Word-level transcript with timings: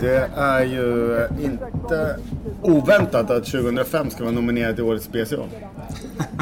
Det 0.00 0.30
är 0.36 0.64
ju 0.64 1.28
inte 1.40 2.18
oväntat 2.62 3.30
att 3.30 3.44
2005 3.44 4.10
ska 4.10 4.24
vara 4.24 4.34
nominerad 4.34 4.74
till 4.74 4.84
Årets 4.84 5.04
special. 5.04 5.48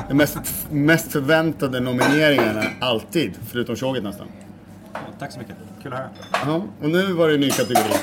Den 0.09 0.17
mest, 0.17 0.39
mest 0.71 1.13
förväntade 1.13 1.81
nomineringarna 1.81 2.63
alltid, 2.81 3.33
förutom 3.49 3.77
tjoget 3.77 4.03
nästan. 4.03 4.27
Tack 5.19 5.33
så 5.33 5.39
mycket. 5.39 5.57
Kul 5.83 5.93
att 5.93 5.99
höra. 5.99 6.11
Ja, 6.33 6.63
och 6.83 6.91
nu 6.91 7.13
var 7.13 7.29
det 7.29 7.35
en 7.35 7.41
ny 7.41 7.51
kategori. 7.51 7.95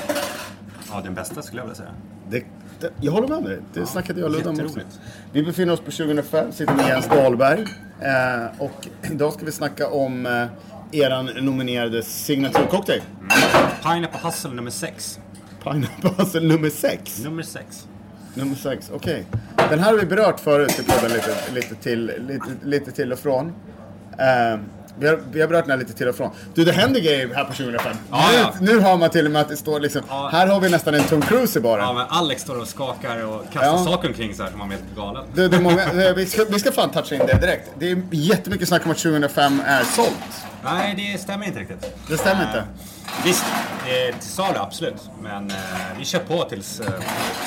Ja, 0.90 1.00
den 1.04 1.14
bästa 1.14 1.42
skulle 1.42 1.60
jag 1.60 1.66
vilja 1.66 1.76
säga. 1.76 1.90
Det, 2.30 2.44
det, 2.80 2.90
jag 3.00 3.12
håller 3.12 3.28
med 3.28 3.42
dig. 3.42 3.58
Det 3.74 3.86
snackade 3.86 4.20
jag 4.20 4.26
och 4.26 4.36
Ludde 4.36 4.48
om 4.48 4.60
också. 4.60 4.80
Vi 5.32 5.42
befinner 5.42 5.72
oss 5.72 5.80
på 5.80 5.90
2005, 5.90 6.52
sitter 6.52 6.74
med 6.74 6.88
Jens 6.88 7.08
Dahlberg. 7.08 7.60
Eh, 8.00 8.62
och 8.62 8.88
idag 9.02 9.32
ska 9.32 9.44
vi 9.44 9.52
snacka 9.52 9.88
om 9.88 10.26
eh, 10.26 10.46
eran 10.92 11.26
nominerade 11.26 12.02
signaturcocktail. 12.02 13.02
Pineapple 13.82 14.20
Hustle 14.22 14.50
nummer 14.50 14.70
6. 14.70 15.20
Pineapple 15.62 16.10
Hustle 16.18 16.40
nummer 16.40 16.70
6. 16.70 17.24
Nummer 17.24 17.42
6. 17.42 17.86
Nummer 18.34 18.56
6, 18.56 18.90
okej. 18.94 19.24
Den 19.56 19.78
här 19.78 19.90
har 19.92 19.98
vi 19.98 20.06
berört 20.06 20.40
förut 20.40 20.80
i 20.80 20.82
podden 20.82 21.12
lite, 21.12 21.52
lite, 21.54 21.74
till, 21.74 22.12
lite, 22.28 22.46
lite 22.64 22.92
till 22.92 23.12
och 23.12 23.18
från. 23.18 23.52
Eh, 24.18 24.60
vi, 25.00 25.08
har, 25.08 25.20
vi 25.32 25.40
har 25.40 25.48
berört 25.48 25.64
den 25.64 25.70
här 25.70 25.78
lite 25.78 25.92
till 25.92 26.08
och 26.08 26.16
från. 26.16 26.30
Du, 26.54 26.64
det 26.64 26.72
händer 26.72 27.00
grejer 27.00 27.34
här 27.34 27.44
på 27.44 27.52
2005. 27.52 27.96
Ja, 28.10 28.28
nu, 28.32 28.38
ja. 28.38 28.54
nu 28.60 28.78
har 28.80 28.96
man 28.96 29.10
till 29.10 29.24
och 29.26 29.30
med 29.32 29.42
att 29.42 29.48
det 29.48 29.56
står 29.56 29.80
liksom... 29.80 30.02
Ja. 30.08 30.28
Här 30.32 30.46
har 30.46 30.60
vi 30.60 30.68
nästan 30.70 30.94
en 30.94 31.02
Tom 31.04 31.22
Cruise 31.22 31.58
i 31.58 31.62
baren. 31.62 31.84
Ja, 31.84 31.92
men 31.92 32.06
Alex 32.08 32.42
står 32.42 32.60
och 32.60 32.68
skakar 32.68 33.24
och 33.24 33.42
kastar 33.52 33.62
Ja. 33.68 33.84
saker 33.84 34.08
omkring 34.08 34.34
så 34.34 34.42
här 34.42 34.50
som 34.50 34.58
man 34.58 34.68
vet 34.68 34.82
galen. 34.96 35.24
Det, 35.34 35.48
det 35.48 35.56
är 35.56 35.60
många, 35.60 36.12
vi, 36.12 36.26
ska, 36.26 36.44
vi 36.44 36.58
ska 36.58 36.72
fan 36.72 36.90
toucha 36.90 37.14
in 37.14 37.22
det 37.26 37.40
direkt. 37.40 37.70
Det 37.78 37.90
är 37.90 38.02
jättemycket 38.10 38.68
snack 38.68 38.84
om 38.84 38.90
att 38.90 38.98
2005 38.98 39.62
är 39.66 39.82
sålt. 39.84 40.12
Nej, 40.64 41.12
det 41.14 41.20
stämmer 41.20 41.46
inte 41.46 41.60
riktigt. 41.60 41.94
Det 42.08 42.18
stämmer 42.18 42.42
Eh, 42.42 42.46
inte. 42.48 42.64
Visst, 43.24 43.44
det 43.86 44.08
är 44.08 44.12
till 44.12 44.22
salu 44.30 44.58
absolut. 44.58 45.10
Men 45.22 45.50
eh, 45.50 45.56
vi 45.98 46.04
kör 46.04 46.18
på 46.18 46.42
tills 46.44 46.80
eh, 46.80 46.86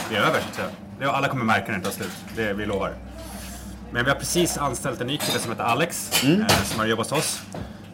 det 0.10 0.16
är 0.16 0.20
över. 0.22 0.42
Så 1.02 1.10
Alla 1.10 1.28
kommer 1.28 1.46
märka 1.46 1.72
när 1.72 1.78
det 1.78 1.84
tar 1.86 1.92
slut. 1.92 2.12
Det 2.36 2.54
vi 2.54 2.66
lovar. 2.66 2.94
Men 3.92 4.06
vi 4.06 4.12
har 4.12 4.18
precis 4.18 4.58
anställt 4.58 5.02
en 5.02 5.08
ny 5.08 5.18
kille 5.18 5.40
som 5.40 5.52
heter 5.52 5.64
Alex. 5.64 6.24
Mm. 6.24 6.42
Eh, 6.42 6.48
som 6.64 6.80
har 6.80 6.86
jobbat 6.88 7.10
hos 7.10 7.20
oss. 7.20 7.42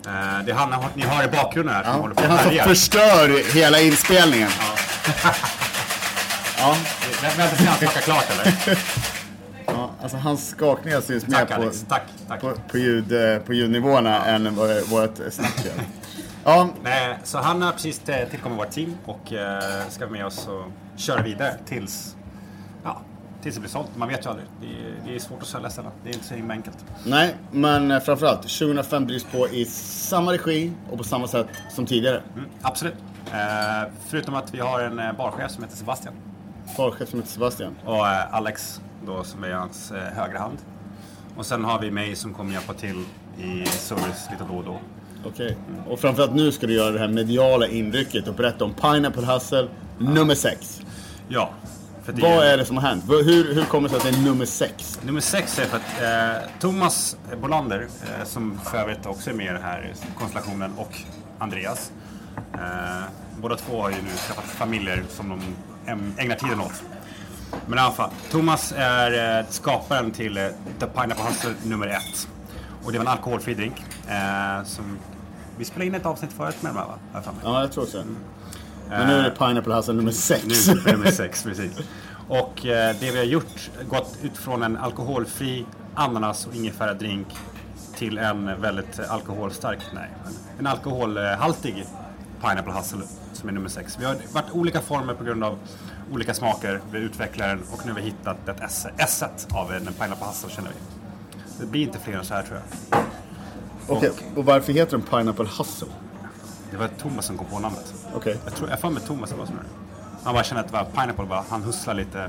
Eh, 0.07 0.45
det 0.45 0.51
är 0.51 0.53
han 0.55 0.75
ni 0.95 1.03
har 1.03 1.23
i 1.23 1.27
bakgrunden 1.27 1.75
här 1.75 1.83
som 1.83 1.91
Ja, 1.93 1.97
håller 1.99 2.15
det 2.15 2.21
på 2.21 2.27
är 2.27 2.31
och 2.33 2.37
han 2.39 2.49
som 2.57 2.67
förstör 2.75 3.53
hela 3.53 3.79
inspelningen. 3.79 4.49
Ja, 6.59 6.75
Vänta 7.21 7.55
tills 7.55 7.67
han 7.69 7.77
snackar 7.77 8.01
klart 8.01 8.25
eller? 8.31 8.53
ja, 9.65 9.91
alltså 10.01 10.17
hans 10.17 10.49
skakningar 10.49 11.01
syns 11.01 11.27
mer 11.27 11.37
Tack 11.37 11.47
på, 11.49 11.53
Alex, 11.53 11.85
tack. 11.89 12.03
tack. 12.27 12.41
på, 12.41 12.53
på, 12.71 12.77
ljud, 12.77 13.11
eh, 13.11 13.37
på 13.39 13.53
ljudnivåerna 13.53 14.25
än 14.25 14.55
vad 14.55 14.81
vårt 14.89 15.15
snack 15.31 15.65
gör. 15.65 15.73
Ja, 16.43 16.69
Nej, 16.83 17.17
så 17.23 17.37
han 17.37 17.61
har 17.61 17.71
precis 17.71 17.99
tillkommit 18.29 18.59
vårt 18.59 18.71
team 18.71 18.97
och 19.05 19.19
ska 19.89 19.99
vara 20.05 20.09
med 20.09 20.25
oss 20.25 20.47
och 20.47 20.71
köra 20.99 21.21
vidare 21.21 21.53
tills, 21.65 22.15
ja, 22.15 22.16
tills 23.47 23.55
det 23.55 23.61
blir 23.61 23.69
sålt. 23.69 23.87
Man 23.95 24.07
vet 24.07 24.25
ju 24.25 24.29
aldrig. 24.29 24.47
Det 24.61 24.67
är, 24.67 24.95
det 25.05 25.15
är 25.15 25.19
svårt 25.19 25.41
att 25.41 25.47
sälja 25.47 25.69
sällan. 25.69 25.91
Det 26.03 26.09
är 26.09 26.13
inte 26.13 26.25
så 26.25 26.33
himla 26.33 26.53
enkelt. 26.53 26.85
nej, 27.05 27.35
men 27.51 27.91
eh, 27.91 27.99
framförallt 27.99 28.41
2005 28.41 29.07
drivs 29.07 29.23
på 29.23 29.47
i 29.47 29.65
samma 29.65 30.33
regi 30.33 30.71
och 30.91 30.97
på 30.97 31.03
samma 31.03 31.27
sätt 31.27 31.47
som 31.69 31.85
tidigare. 31.85 32.21
Mm, 32.35 32.49
absolut. 32.61 32.95
Eh, 33.25 33.89
förutom 34.07 34.35
att 34.35 34.53
vi 34.53 34.59
har 34.59 34.79
en 34.79 34.99
eh, 34.99 35.13
barchef 35.17 35.51
som 35.51 35.63
heter 35.63 35.77
Sebastian. 35.77 36.13
Barchef 36.77 37.09
som 37.09 37.19
heter 37.19 37.31
Sebastian. 37.31 37.75
Och 37.85 38.07
eh, 38.07 38.33
Alex 38.33 38.81
då 39.05 39.23
som 39.23 39.43
är 39.43 39.51
hans 39.51 39.91
eh, 39.91 39.97
högra 39.97 40.39
hand. 40.39 40.57
Och 41.37 41.45
sen 41.45 41.63
har 41.63 41.79
vi 41.79 41.91
mig 41.91 42.15
som 42.15 42.33
kommer 42.33 42.53
hjälpa 42.53 42.73
till 42.73 43.03
i 43.37 43.65
service 43.65 44.27
lite 44.31 44.43
då 44.49 44.57
och 44.57 44.63
då. 44.63 44.79
Okej. 45.25 45.57
Och 45.87 45.99
framförallt 45.99 46.35
nu 46.35 46.51
ska 46.51 46.67
du 46.67 46.73
göra 46.73 46.91
det 46.91 46.99
här 46.99 47.07
mediala 47.07 47.67
inrycket 47.67 48.27
och 48.27 48.35
berätta 48.35 48.65
om 48.65 48.73
Pineapple 48.73 49.25
Hustle 49.25 49.67
nummer 49.97 50.35
6. 50.35 50.81
Ja. 51.27 51.49
Det 52.13 52.21
Vad 52.21 52.47
är 52.47 52.57
det 52.57 52.65
som 52.65 52.77
har 52.77 52.87
hänt? 52.89 53.03
Hur, 53.07 53.53
hur 53.53 53.65
kommer 53.65 53.89
det 53.89 53.99
sig 53.99 54.09
att 54.09 54.15
det 54.15 54.21
är 54.21 54.25
nummer 54.25 54.45
6? 54.45 54.99
Nummer 55.03 55.21
sex 55.21 55.59
är 55.59 55.65
för 55.65 55.77
att 55.77 56.01
eh, 56.01 56.49
Thomas 56.59 57.17
Bolander, 57.41 57.81
eh, 57.81 58.25
som 58.25 58.59
för 58.63 58.77
övrigt 58.77 59.05
också 59.05 59.29
är 59.29 59.33
med 59.33 59.45
i 59.45 59.49
den 59.49 59.61
här 59.61 59.93
konstellationen, 60.17 60.71
och 60.77 60.99
Andreas. 61.37 61.91
Eh, 62.53 63.03
båda 63.41 63.55
två 63.55 63.81
har 63.81 63.89
ju 63.89 63.95
nu 63.95 64.09
skaffat 64.27 64.45
familjer 64.45 65.03
som 65.09 65.29
de 65.29 65.39
ägnar 66.17 66.35
tiden 66.35 66.61
åt. 66.61 66.83
Men 67.65 67.77
i 67.77 67.81
alla 67.81 67.93
fall, 67.93 68.09
Thomas 68.31 68.73
är 68.77 69.39
eh, 69.39 69.45
skaparen 69.49 70.11
till 70.11 70.37
eh, 70.37 70.47
The 70.79 70.85
Pineapple 70.85 71.25
Hustle 71.25 71.53
nummer 71.63 71.87
ett. 71.87 72.27
Och 72.83 72.91
det 72.91 72.97
var 72.97 73.05
en 73.05 73.11
alkoholfri 73.11 73.53
drink. 73.53 73.83
Eh, 74.07 74.63
som 74.63 74.97
vi 75.57 75.65
spelade 75.65 75.85
in 75.85 75.95
ett 75.95 76.05
avsnitt 76.05 76.33
förut 76.33 76.61
med 76.61 76.73
de 76.73 76.77
här 76.77 76.85
va? 76.85 77.23
Ja, 77.43 77.61
jag 77.61 77.71
tror 77.71 77.85
så. 77.85 78.03
Men 78.89 79.07
nu 79.07 79.13
är 79.13 79.23
det 79.23 79.31
Pineapple 79.31 79.73
Hustle 79.73 79.93
nummer 79.93 80.11
6. 80.11 80.45
Nu 80.45 80.53
är 80.53 80.85
det 80.85 80.91
nummer 80.91 81.11
sex, 81.11 81.43
precis. 81.47 81.71
Och 82.27 82.65
eh, 82.65 82.95
det 82.99 83.11
vi 83.11 83.17
har 83.17 83.25
gjort, 83.25 83.69
gått 83.89 84.17
ut 84.23 84.37
från 84.37 84.63
en 84.63 84.77
alkoholfri 84.77 85.65
ananas 85.95 86.47
och 86.47 86.55
ingefära-drink 86.55 87.27
till 87.95 88.17
en 88.17 88.61
väldigt 88.61 88.99
alkoholstark, 88.99 89.79
nej, 89.93 90.09
en 90.59 90.67
alkoholhaltig 90.67 91.85
Pineapple 92.41 92.73
Hustle 92.73 93.01
som 93.33 93.49
är 93.49 93.53
nummer 93.53 93.69
sex. 93.69 93.97
Vi 93.99 94.05
har 94.05 94.15
varit 94.33 94.51
olika 94.51 94.81
former 94.81 95.13
på 95.13 95.23
grund 95.23 95.43
av 95.43 95.57
olika 96.11 96.33
smaker, 96.33 96.81
vi 96.91 96.99
utvecklar 96.99 97.47
den 97.47 97.63
och 97.71 97.85
nu 97.85 97.91
har 97.91 97.99
vi 97.99 98.05
hittat 98.05 98.49
ett 98.49 98.57
S, 98.61 98.87
S 98.97 99.23
av 99.53 99.73
en 99.73 99.85
Pineapple 99.85 100.27
Hustle 100.27 100.49
känner 100.49 100.69
vi. 100.69 100.75
Det 101.59 101.65
blir 101.65 101.81
inte 101.81 101.99
fler 101.99 102.17
än 102.17 102.25
så 102.25 102.33
här 102.33 102.43
tror 102.43 102.59
jag. 102.89 103.03
Okej, 103.87 104.11
och 104.35 104.45
varför 104.45 104.73
heter 104.73 104.91
den 104.91 105.01
Pineapple 105.01 105.47
Hustle? 105.57 105.87
Det 106.71 106.77
var 106.77 106.87
Thomas 106.87 107.25
som 107.25 107.37
kom 107.37 107.47
på 107.47 107.59
namnet. 107.59 107.93
Okej. 108.15 108.37
Jag 108.45 108.55
tror, 108.55 108.69
jag 108.69 108.79
får 108.79 108.89
med 108.89 109.05
Thomas 109.05 109.29
det 109.29 109.35
var 109.35 109.45
som 109.45 109.55
är. 109.55 109.63
Han 110.23 110.33
bara 110.33 110.43
kände 110.43 110.61
att 110.61 110.67
det 110.67 110.73
var 110.73 110.83
Pineapple 110.83 111.25
bara, 111.25 111.43
han 111.49 111.63
hustlar 111.63 111.93
lite. 111.93 112.27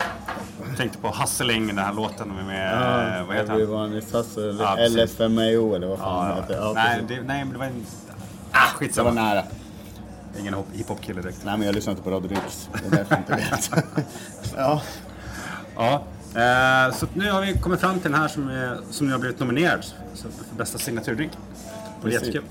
Tänkte 0.76 0.99
på 0.99 1.09
Hustling, 1.09 1.66
den 1.66 1.78
här 1.78 1.93
låten 1.93 2.28
med, 2.47 2.75
eh, 3.21 3.27
vad 3.27 3.37
heter 3.37 3.48
han? 3.53 3.60
Everyone 3.60 3.98
is 3.98 4.15
hustle, 4.15 4.56
Ja. 4.60 4.77
LFMAO 4.88 5.75
eller 5.75 5.87
vad 5.87 5.98
fan 5.98 6.28
Ja, 6.28 6.34
det 6.34 6.41
heter. 6.41 6.54
Ja, 6.54 6.72
nej, 6.75 7.04
det, 7.09 7.21
nej, 7.22 7.44
det 7.53 7.59
var 7.59 7.66
en... 7.66 7.72
Ah, 7.72 8.59
det 8.59 8.59
var 8.59 8.66
skitsamma. 8.78 9.10
nära. 9.10 9.43
Ingen 10.38 10.54
hop- 10.54 10.72
hiphop-kille 10.72 11.22
direkt. 11.22 11.38
Nej, 11.44 11.56
men 11.59 11.66
jag 11.66 11.75
lyssnar 11.75 11.91
inte 11.91 12.03
på 12.03 12.10
Radio 12.10 12.28
Riks. 12.28 12.69
Det 12.72 12.87
är 12.87 12.91
därför 12.91 13.15
jag 13.15 13.21
inte 13.21 13.34
vet. 13.50 13.71
ja. 14.56 14.82
Ja, 15.77 15.93
eh, 16.88 16.94
så 16.94 17.06
nu 17.15 17.31
har 17.31 17.41
vi 17.41 17.59
kommit 17.59 17.81
fram 17.81 18.00
till 18.00 18.10
den 18.10 18.21
här 18.21 18.28
som, 18.28 18.48
är, 18.48 18.78
som 18.91 19.06
nu 19.06 19.12
har 19.12 19.19
blivit 19.21 19.41
nominerad 19.41 19.84
för 20.15 20.56
bästa 20.56 20.78
signaturdrink. 20.78 21.32
Det 22.03 22.09
är 22.09 22.12
jättekul. 22.12 22.43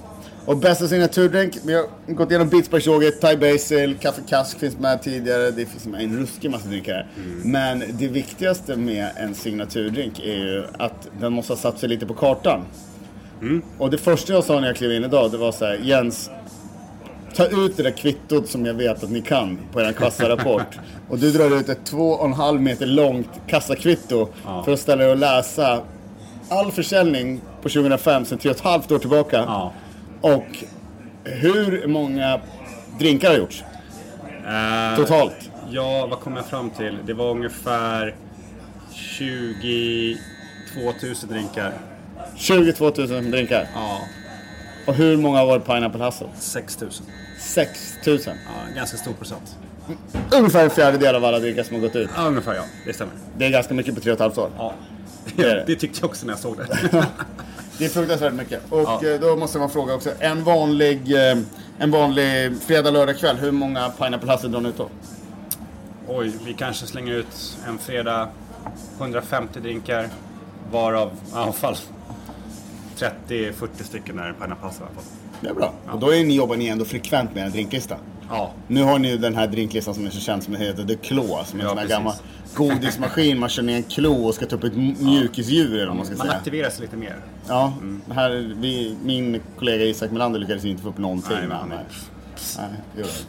Och 0.47 0.57
bästa 0.57 0.87
signaturdrink, 0.87 1.57
vi 1.65 1.73
har 1.73 2.13
gått 2.13 2.31
igenom 2.31 2.63
yoghurt, 2.87 3.21
Thai 3.21 3.37
Basil, 3.37 3.97
Kaffe 4.01 4.21
Kask 4.29 4.59
finns 4.59 4.79
med 4.79 5.01
tidigare. 5.01 5.51
Det 5.51 5.65
finns 5.65 5.85
med 5.85 6.01
en 6.01 6.19
ruskig 6.19 6.51
massa 6.51 6.67
drinkar 6.67 6.93
här. 6.93 7.07
Mm. 7.17 7.51
Men 7.51 7.83
det 7.93 8.07
viktigaste 8.07 8.75
med 8.75 9.09
en 9.15 9.35
signaturdrink 9.35 10.19
är 10.19 10.35
ju 10.37 10.63
att 10.79 11.07
den 11.19 11.33
måste 11.33 11.53
ha 11.53 11.57
satt 11.57 11.79
sig 11.79 11.89
lite 11.89 12.05
på 12.05 12.13
kartan. 12.13 12.61
Mm. 13.41 13.61
Och 13.77 13.91
det 13.91 13.97
första 13.97 14.33
jag 14.33 14.43
sa 14.43 14.59
när 14.59 14.67
jag 14.67 14.75
klev 14.75 14.91
in 14.91 15.03
idag, 15.03 15.31
det 15.31 15.37
var 15.37 15.51
så 15.51 15.65
här, 15.65 15.79
Jens, 15.83 16.29
ta 17.35 17.45
ut 17.45 17.77
det 17.77 17.83
där 17.83 17.97
kvittot 17.97 18.49
som 18.49 18.65
jag 18.65 18.73
vet 18.73 19.03
att 19.03 19.11
ni 19.11 19.21
kan 19.21 19.59
på 19.73 19.81
er 19.81 19.91
kassarapport. 19.91 20.79
och 21.09 21.19
du 21.19 21.31
drar 21.31 21.59
ut 21.59 21.69
ett 21.69 21.85
två 21.85 22.09
och 22.09 22.25
en 22.25 22.33
halv 22.33 22.61
meter 22.61 22.85
långt 22.85 23.29
kassakvitto 23.47 24.27
Ja. 24.45 24.63
för 24.63 24.73
att 24.73 24.79
ställa 24.79 25.03
dig 25.03 25.11
och 25.11 25.17
läsa 25.17 25.81
all 26.49 26.71
försäljning 26.71 27.41
på 27.61 27.69
2005 27.69 28.25
sedan 28.25 28.37
tre 28.37 28.51
och 28.51 28.55
ett 28.57 28.63
halvt 28.63 28.91
år 28.91 28.99
tillbaka. 28.99 29.37
Ja. 29.37 29.73
Och 30.21 30.63
hur 31.23 31.87
många 31.87 32.41
drinkar 32.99 33.29
har 33.29 33.37
gjorts 33.37 33.63
Eh, 34.47 34.95
totalt? 34.95 35.51
Ja, 35.69 36.07
vad 36.09 36.19
kom 36.19 36.35
jag 36.35 36.45
fram 36.45 36.69
till? 36.69 36.97
Det 37.05 37.13
var 37.13 37.31
ungefär 37.31 38.15
22 38.93 40.19
000 41.03 41.15
drinkar. 41.29 41.73
22 42.35 42.91
000 42.97 43.31
drinkar. 43.31 43.67
Ja, 43.75 44.01
Och 44.85 44.93
hur 44.95 45.17
många 45.17 45.45
var 45.45 45.59
Pineapple 45.59 46.03
Hustle? 46.05 46.27
6 46.39 46.81
000. 46.81 46.91
6 47.39 47.93
000. 48.07 48.19
Ja, 48.25 48.33
ganska 48.75 48.97
stor 48.97 49.13
procent. 49.13 49.57
Ungefär 50.31 50.63
en 50.63 50.69
fjärdedel 50.69 51.15
av 51.15 51.25
alla 51.25 51.39
drinkar 51.39 51.63
som 51.63 51.75
har 51.75 51.81
gått 51.81 51.95
ut. 51.95 52.09
Ja, 52.15 52.21
ungefär 52.21 52.55
ja. 52.55 52.63
Det 52.85 52.93
stämmer. 52.93 53.13
Det 53.37 53.45
är 53.45 53.49
ganska 53.49 53.73
mycket 53.73 53.95
på 53.95 54.01
tre 54.01 54.11
och 54.11 54.15
ett 54.15 54.21
halvt 54.21 54.37
år. 54.37 54.49
Ja. 54.57 54.73
Det 55.35 55.43
det. 55.43 55.63
det 55.67 55.75
tyckte 55.75 55.99
jag 56.01 56.09
också 56.09 56.25
när 56.25 56.33
jag 56.33 56.39
såg 56.39 56.57
det. 56.57 56.67
Det 57.77 57.85
är 57.85 57.89
fruktansvärt 57.89 58.33
mycket. 58.33 58.61
Och 58.71 58.79
Ja. 58.79 59.01
eh, 59.13 59.19
då 59.19 59.35
måste 59.35 59.59
man 59.59 59.69
fråga 59.69 59.93
också, 59.95 60.09
en 60.19 60.43
vanlig, 60.43 61.13
eh, 61.31 61.37
en 61.79 61.91
vanlig 61.91 62.51
fredag, 62.61 62.91
lördag 62.91 63.17
kväll, 63.17 63.37
hur 63.37 63.51
många 63.51 63.89
Pineapple 63.89 64.31
Hustle 64.31 64.49
drar 64.49 64.61
ni 64.61 64.69
ut 64.69 64.77
då? 64.77 64.89
Oj, 66.07 66.31
vi 66.45 66.53
kanske 66.53 66.85
slänger 66.85 67.13
ut 67.13 67.57
en 67.67 67.77
fredag 67.77 68.29
150 68.97 69.59
drinkar. 69.59 70.09
Varav 70.71 71.07
i 71.07 71.33
alla 71.35 71.51
fall 71.53 71.75
30-40 72.97 73.83
stycken 73.83 74.19
är 74.19 74.33
pineapple 74.33 74.69
fall. 74.71 74.87
Det 75.41 75.49
är 75.49 75.53
bra. 75.53 75.73
Och 75.91 75.99
då 75.99 76.13
är 76.13 76.23
ni, 76.23 76.35
jobbar 76.35 76.55
ni 76.55 76.67
ändå 76.67 76.85
frekvent 76.85 77.35
med 77.35 77.45
en 77.45 77.51
drinklista. 77.51 77.95
Ja, 78.29 78.51
Nu 78.67 78.83
har 78.83 78.99
ni 78.99 79.09
ju 79.09 79.17
den 79.17 79.35
här 79.35 79.47
drinklistan 79.47 79.93
som 79.93 80.05
är 80.05 80.09
så 80.09 80.19
känd 80.19 80.43
som 80.43 80.55
heter 80.55 80.83
The 80.83 80.95
Claw. 80.95 81.43
Som 81.45 81.59
är 81.59 81.63
en 81.63 81.67
Ja, 81.67 81.69
sån 81.69 81.77
här 81.77 81.85
precis. 81.85 81.89
gammal 81.91 82.13
godismaskin. 82.57 83.39
Man 83.39 83.49
kör 83.49 83.63
ner 83.63 83.75
en 83.77 83.83
klo 83.83 84.25
och 84.25 84.35
ska 84.35 84.45
ta 84.45 84.55
upp 84.55 84.63
ett 84.63 84.75
mjukisdjur 84.99 85.73
eller 85.75 85.87
vad 85.87 85.95
man 85.95 86.05
ska 86.05 86.15
man 86.15 86.27
säga. 86.27 86.37
aktiverar 86.37 86.69
sig 86.69 86.81
lite 86.81 86.95
mer. 86.97 87.15
Ja, 87.47 87.73
här, 88.11 88.53
vi, 88.59 88.97
min 89.03 89.41
kollega 89.59 89.85
Isak 89.85 90.11
Melander 90.11 90.39
lyckades 90.39 90.65
inte 90.65 90.83
få 90.83 90.89
upp 90.89 90.97
någonting. 90.97 91.31
Nej, 91.31 91.39
men 91.47 91.49
men 91.49 91.57
han 91.57 91.69
nej, 92.57 92.79
det. 92.95 93.25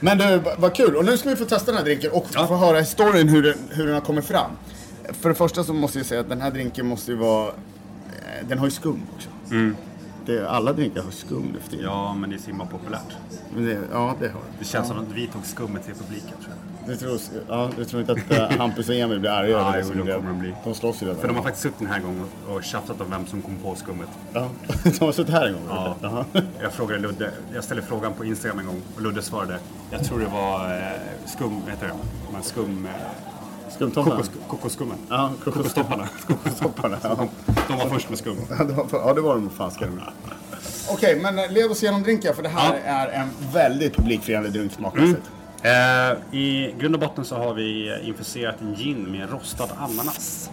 Men 0.00 0.18
du, 0.18 0.42
vad 0.58 0.74
kul. 0.74 0.96
Och 0.96 1.04
nu 1.04 1.16
ska 1.16 1.28
vi 1.28 1.36
få 1.36 1.44
testa 1.44 1.66
den 1.66 1.76
här 1.78 1.84
drinken 1.84 2.10
och 2.10 2.26
Ja. 2.34 2.46
få 2.46 2.56
höra 2.56 2.78
historien 2.80 3.28
hur 3.28 3.42
den, 3.42 3.54
hur 3.70 3.84
den 3.84 3.94
har 3.94 4.00
kommit 4.00 4.24
fram. 4.24 4.50
För 5.12 5.28
det 5.28 5.34
första 5.34 5.64
så 5.64 5.72
måste 5.72 5.98
jag 5.98 6.06
säga 6.06 6.20
att 6.20 6.28
den 6.28 6.40
här 6.40 6.50
drinken 6.50 6.86
måste 6.86 7.10
ju 7.10 7.16
vara... 7.16 7.46
eh, 7.48 8.48
Den 8.48 8.58
har 8.58 8.66
ju 8.66 8.70
skum 8.70 9.02
också. 9.16 9.28
Det, 10.26 10.48
alla 10.50 10.72
drinkar 10.72 11.02
har 11.02 11.10
skum 11.10 11.42
nu 11.54 11.60
för 11.60 11.70
tiden. 11.70 11.84
Ja, 11.84 12.14
men 12.14 12.30
det 12.30 12.36
är 12.36 12.40
så 12.40 12.46
himla 12.46 12.66
populärt. 12.66 13.16
Men 13.54 13.64
det, 13.64 13.78
ja, 13.92 14.14
det 14.20 14.28
har 14.28 14.40
Det 14.58 14.64
känns 14.64 14.88
som 14.88 14.98
att 14.98 15.12
vi 15.14 15.26
tog 15.26 15.44
skummet 15.46 15.84
till 15.84 15.94
publiken 15.94 16.28
tror 16.42 16.48
jag. 16.50 16.56
Du 16.88 16.96
tror, 16.96 17.18
ja, 17.48 17.70
du 17.76 17.84
tror 17.84 18.00
inte 18.00 18.12
att 18.12 18.52
eh, 18.52 18.58
Hampus 18.58 18.88
och 18.88 18.94
Emil 18.94 19.20
blir 19.20 19.30
arga 19.30 19.50
Ja, 19.50 19.58
över 19.58 19.72
det 19.72 19.78
jo, 19.78 19.84
som 19.88 19.96
de 19.96 20.02
blev- 20.02 20.16
kommer 20.16 20.30
de 20.30 20.38
bli. 20.38 20.54
De 20.64 20.74
slåss 20.74 21.02
ju 21.02 21.06
redan. 21.06 21.20
För 21.20 21.28
de 21.28 21.36
har 21.36 21.42
faktiskt 21.42 21.62
suttit 21.62 21.78
den 21.78 21.88
här 21.88 22.00
gången 22.00 22.24
och- 22.48 22.54
och 22.54 22.64
tjafsat 22.64 23.00
om 23.00 23.10
vem 23.10 23.26
som 23.26 23.42
kom 23.42 23.56
på 23.56 23.74
skummet. 23.74 24.08
Ja, 24.32 24.48
de 24.98 25.04
har 25.04 25.12
suttit 25.12 25.32
här 25.34 25.46
en 25.46 25.52
gång. 25.52 25.62
Ja. 25.68 25.96
Jaha. 26.02 26.24
Jag 26.62 26.72
frågade 26.72 27.00
Ludde, 27.02 27.30
jag 27.54 27.64
ställde 27.64 27.82
frågan 27.82 28.12
på 28.12 28.24
Instagram 28.24 28.58
en 28.58 28.66
gång 28.66 28.82
och 28.96 29.02
Ludde 29.02 29.22
svarade. 29.22 29.58
Jag 29.90 30.04
tror 30.04 30.18
det 30.18 30.26
var 30.26 30.70
eh, 30.76 30.80
skum, 31.26 31.62
heter 31.70 31.86
det? 31.86 31.92
De 32.28 32.34
här 32.36 32.42
skum... 32.42 32.86
Eh, 32.86 32.92
Skumtomtarna? 33.70 34.16
kokos, 34.16 34.30
kokosskummen. 34.48 34.96
Ja, 35.08 35.30
kokos- 35.44 35.52
Kokostopparna. 35.54 36.08
Kokostopparna. 36.26 36.96
Ja. 37.02 37.28
De 37.68 37.76
var 37.78 37.88
först 37.88 38.08
med 38.10 38.18
skum. 38.18 38.36
Ja, 38.58 38.64
det 38.64 38.72
var, 38.72 38.86
ja, 38.92 39.14
det 39.14 39.20
var 39.20 39.34
de 39.34 39.50
fan 39.50 39.70
ska 39.70 39.86
de 39.86 40.00
Okej, 40.90 41.20
men 41.22 41.38
eh, 41.38 41.50
led 41.52 41.70
oss 41.70 41.82
igenom 41.82 42.02
drinken 42.02 42.34
för 42.34 42.42
det 42.42 42.48
här 42.48 42.74
Ja. 42.84 42.90
är 42.92 43.08
en 43.08 43.28
väldigt 43.52 43.96
publikfriande 43.96 44.48
drink 44.48 44.72
smakmässigt. 44.72 45.22
Eh, 45.62 46.38
I 46.38 46.74
grund 46.78 46.94
och 46.94 47.00
botten 47.00 47.24
så 47.24 47.36
har 47.36 47.54
vi 47.54 47.88
eh, 47.88 48.08
infuserat 48.08 48.60
en 48.60 48.74
gin 48.74 49.10
med 49.12 49.30
rostad 49.30 49.68
ananas. 49.78 50.50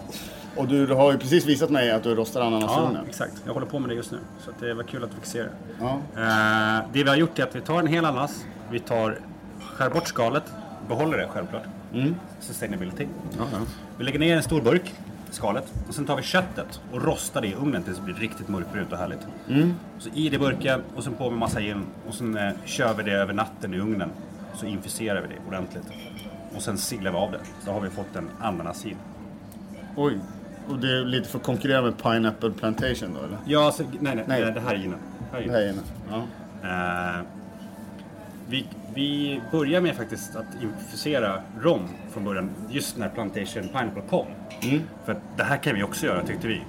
Och 0.56 0.68
du, 0.68 0.86
du 0.88 0.94
har 0.94 1.12
ju 1.12 1.18
precis 1.18 1.46
visat 1.46 1.70
mig 1.70 1.92
att 1.92 2.04
du 2.04 2.16
rostar 2.16 2.42
ananas 2.42 2.72
Ja, 2.76 2.92
exakt. 3.10 3.34
Jag 3.46 3.54
håller 3.54 3.68
på 3.68 3.80
med 3.80 3.90
det 3.90 3.96
just 3.96 4.12
nu. 4.12 4.18
Så 4.46 4.50
att 4.50 4.60
det 4.60 4.74
var 4.74 4.84
kul 4.84 5.04
att 5.04 5.10
vi 5.10 5.16
fick 5.16 5.26
se 5.26 5.40
det. 5.44 5.50
Ja. 5.80 5.90
Eh, 6.16 6.86
det 6.94 7.04
vi 7.04 7.10
har 7.10 7.16
gjort 7.16 7.40
är 7.40 7.44
att 7.44 7.56
vi 7.56 7.62
tar 7.62 7.80
en 7.80 7.88
hel 7.88 8.06
ananas. 8.06 8.46
Vi 8.72 8.80
tar, 8.80 9.20
skär 9.74 9.90
bort 9.90 10.08
skalet. 10.08 10.44
Behåller 10.98 11.18
det 11.18 11.28
självklart. 11.28 11.64
Sustainability. 12.40 13.08
Ja, 13.38 13.44
ja. 13.52 13.60
Vi 13.98 14.04
lägger 14.04 14.20
ner 14.20 14.38
en 14.38 14.44
stor 14.44 14.62
burk, 14.62 14.94
skalet. 15.30 15.74
Och 15.88 15.96
sen 15.96 16.06
tar 16.06 16.16
vi 16.16 16.24
köttet 16.24 16.82
och 16.92 17.02
rostar 17.02 17.42
det 17.42 17.48
i 17.48 17.54
ugnen 17.54 17.84
tills 17.84 17.98
det 17.98 18.04
blir 18.04 18.16
riktigt 18.16 18.48
mörkbrunt 18.48 18.92
och 18.92 18.98
härligt. 18.98 19.28
Så 20.00 20.10
i 20.14 20.30
det 20.30 20.40
burken 20.40 20.82
och 20.96 21.04
sen 21.04 21.14
på 21.14 21.30
med 21.30 21.40
massa 21.40 21.62
gin. 21.62 21.86
Och 22.08 22.14
sen 22.14 22.38
eh, 22.38 22.52
kör 22.66 22.94
vi 22.94 23.04
det 23.04 23.12
över 23.12 23.34
natten 23.34 23.74
i 23.74 23.80
ugnen. 23.80 24.10
Så 24.56 24.66
infuserar 24.66 25.22
vi 25.22 25.28
det 25.28 25.48
ordentligt. 25.48 25.84
Och 26.56 26.62
sen 26.62 26.78
siglar 26.78 27.12
vi 27.12 27.18
av 27.18 27.32
det. 27.32 27.40
Så 27.66 27.72
har 27.72 27.82
vi 27.82 27.90
fått 27.90 28.16
en 28.16 28.30
ananasgin. 28.42 28.98
Oj. 29.96 30.20
Och 30.68 30.80
det 30.80 30.98
är 30.98 31.06
lite 31.06 31.30
för 31.30 31.38
att 31.38 31.44
konkurrera 31.46 31.82
med 31.82 32.04
Pineapple 32.04 32.52
Plantation 32.52 33.14
då 33.20 33.26
eller? 33.26 33.38
Ja, 33.46 33.66
alltså, 33.66 33.84
nej, 34.00 34.16
nej, 34.16 34.26
Nej. 34.28 34.42
Det 34.42 34.60
här 34.60 34.74
är 34.76 34.80
ginen. 34.80 35.00
Det 35.32 35.38
här 35.52 35.60
är 35.60 35.68
ginen. 35.68 35.84
Ja. 36.10 36.24
Eh, 36.64 37.26
vi, 38.54 38.66
vi 38.94 39.42
börjar 39.52 39.82
med 39.82 39.96
faktiskt 39.96 40.36
att 40.36 40.46
infusera 40.62 41.42
rom 41.62 41.88
från 42.14 42.24
början. 42.24 42.50
Just 42.70 42.98
när 42.98 43.10
Plantation 43.10 43.64
Pineapple 43.68 44.02
kom. 44.10 44.26
För 45.06 45.12
att 45.12 45.22
det 45.38 45.44
här 45.44 45.58
kan 45.58 45.76
vi 45.76 45.84
också 45.84 46.06
göra 46.06 46.24
tyckte 46.24 46.48
vi. 46.48 46.62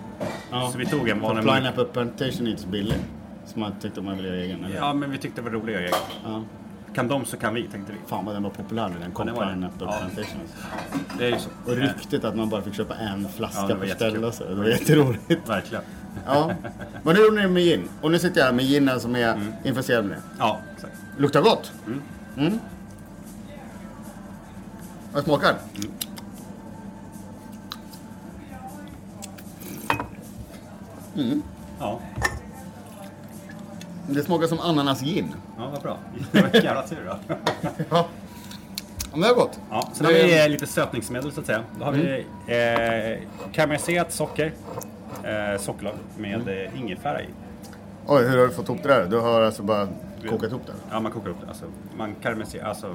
Ja. 0.50 0.69
Så 0.72 0.78
vi 0.78 0.86
tog 0.86 1.08
en 1.08 1.20
För 1.20 1.26
vanlig 1.26 1.44
mörk- 1.44 1.56
Pineapple 1.56 1.84
Plantation 1.84 2.46
är 2.46 2.50
inte 2.50 2.62
så 2.62 2.69
billig. 2.69 2.96
Så 3.46 3.58
man 3.58 3.72
tyckte 3.81 4.00
man 4.00 4.16
ville 4.16 4.28
göra 4.28 4.38
egen. 4.40 4.64
Eller? 4.64 4.76
Ja, 4.76 4.94
men 4.94 5.10
vi 5.10 5.19
tyckte 5.19 5.40
det 5.40 5.50
var 5.50 5.58
roligare 5.60 5.81
egen. 5.82 5.94
Ja. 6.25 6.42
Kan 6.94 7.08
de 7.08 7.25
så 7.25 7.36
kan 7.36 7.54
vi, 7.54 7.62
tänkte 7.62 7.92
vi. 7.92 7.98
Fan 8.06 8.25
vad 8.25 8.34
den 8.34 8.42
var 8.42 8.50
populär 8.50 8.88
när 8.88 9.00
den 9.00 9.12
kom, 9.12 9.28
Ja. 9.28 9.34
Pineapple 9.34 9.86
Ja. 9.86 9.92
Plantation. 9.98 10.40
Det 11.19 11.25
är 11.26 11.31
ju 11.31 11.36
så. 11.38 11.50
Och 11.66 11.76
ryktet 11.76 12.25
att 12.25 12.36
man 12.36 12.48
bara 12.48 12.62
fick 12.62 12.75
köpa 12.75 12.94
en 12.94 13.28
flaska 13.28 13.60
Ja, 13.60 13.86
jättekul. 13.86 13.94
ställe. 13.96 14.32
Så. 14.32 14.44
Det 14.44 14.54
var 14.54 14.64
jätteroligt. 14.64 15.48
Verkligen. 15.48 15.84
Ja. 16.26 16.50
Men 17.02 17.14
nu 17.16 17.20
gjorde 17.22 17.42
ni 17.42 17.48
med 17.48 17.62
gin. 17.62 17.88
Och 18.02 18.10
nu 18.10 18.19
sitter 18.19 18.40
jag 18.40 18.46
här 18.46 18.52
med 18.52 18.64
ginen 18.64 19.00
som 19.00 19.16
är 19.16 19.40
infuserad 19.64 20.04
med 20.04 20.16
det. 20.16 20.22
Ja, 20.38 20.60
exakt. 20.76 20.94
Luktar 21.16 21.43
gott. 21.43 21.72
Mm. 22.37 22.58
Vad 25.12 25.25
smakar? 25.25 25.55
Ja, 31.78 32.00
Det 34.08 34.22
smakar 34.22 34.46
som 34.46 34.61
ananas-gin. 34.61 35.34
ja 35.58 35.69
vad 35.72 35.82
bra. 35.82 35.99
Det 36.32 36.40
var 36.43 36.50
jävla 36.62 36.82
tur 36.87 37.11
då. 37.28 37.34
Ja. 37.90 38.06
Men 39.12 39.20
det 39.20 39.28
är 39.28 39.34
gott. 39.34 39.58
Ja, 39.70 39.88
sen 39.93 40.06
Det 40.06 40.12
har 40.12 40.20
vi 40.26 40.43
eh, 40.43 40.49
lite 40.49 40.67
sötningsmedel 40.67 41.32
så 41.32 41.40
att 41.40 41.46
säga. 41.46 41.62
Då 41.78 41.84
har 41.84 41.93
vi 41.93 42.26
eh, 42.46 43.52
karamelliserat 43.52 44.12
socker, 44.12 44.52
eh, 45.25 45.60
sockerlag 45.60 45.94
med 46.19 46.49
eh, 46.49 46.81
ingefära 46.81 47.22
i. 47.22 47.26
Oj, 48.06 48.22
hur 48.28 48.38
har 48.38 48.46
du 48.46 48.52
fått 48.52 48.69
ihop 48.69 48.82
det 48.82 48.88
där? 48.88 49.06
Du 49.06 49.19
har 49.20 49.43
alltså 49.43 49.62
bara 49.62 49.88
kokat 50.30 50.50
ihop 50.50 50.66
det? 50.66 50.72
Ja, 50.90 51.00
man 51.00 51.12
kokar 51.12 51.30
upp 51.30 51.40
det. 51.40 51.48
Alltså, 51.48 51.64
man 51.96 52.14
karamelliserar, 52.14 52.68
alltså 52.68 52.94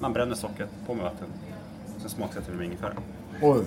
man 0.00 0.12
bränner 0.12 0.34
sockret 0.34 0.68
på 0.86 0.94
med 0.94 1.04
vatten. 1.04 1.26
Sen 1.98 2.10
smaksätter 2.10 2.52
vi 2.52 2.58
med 2.58 2.66
ingefära. 2.66 2.94
Oj, 3.42 3.64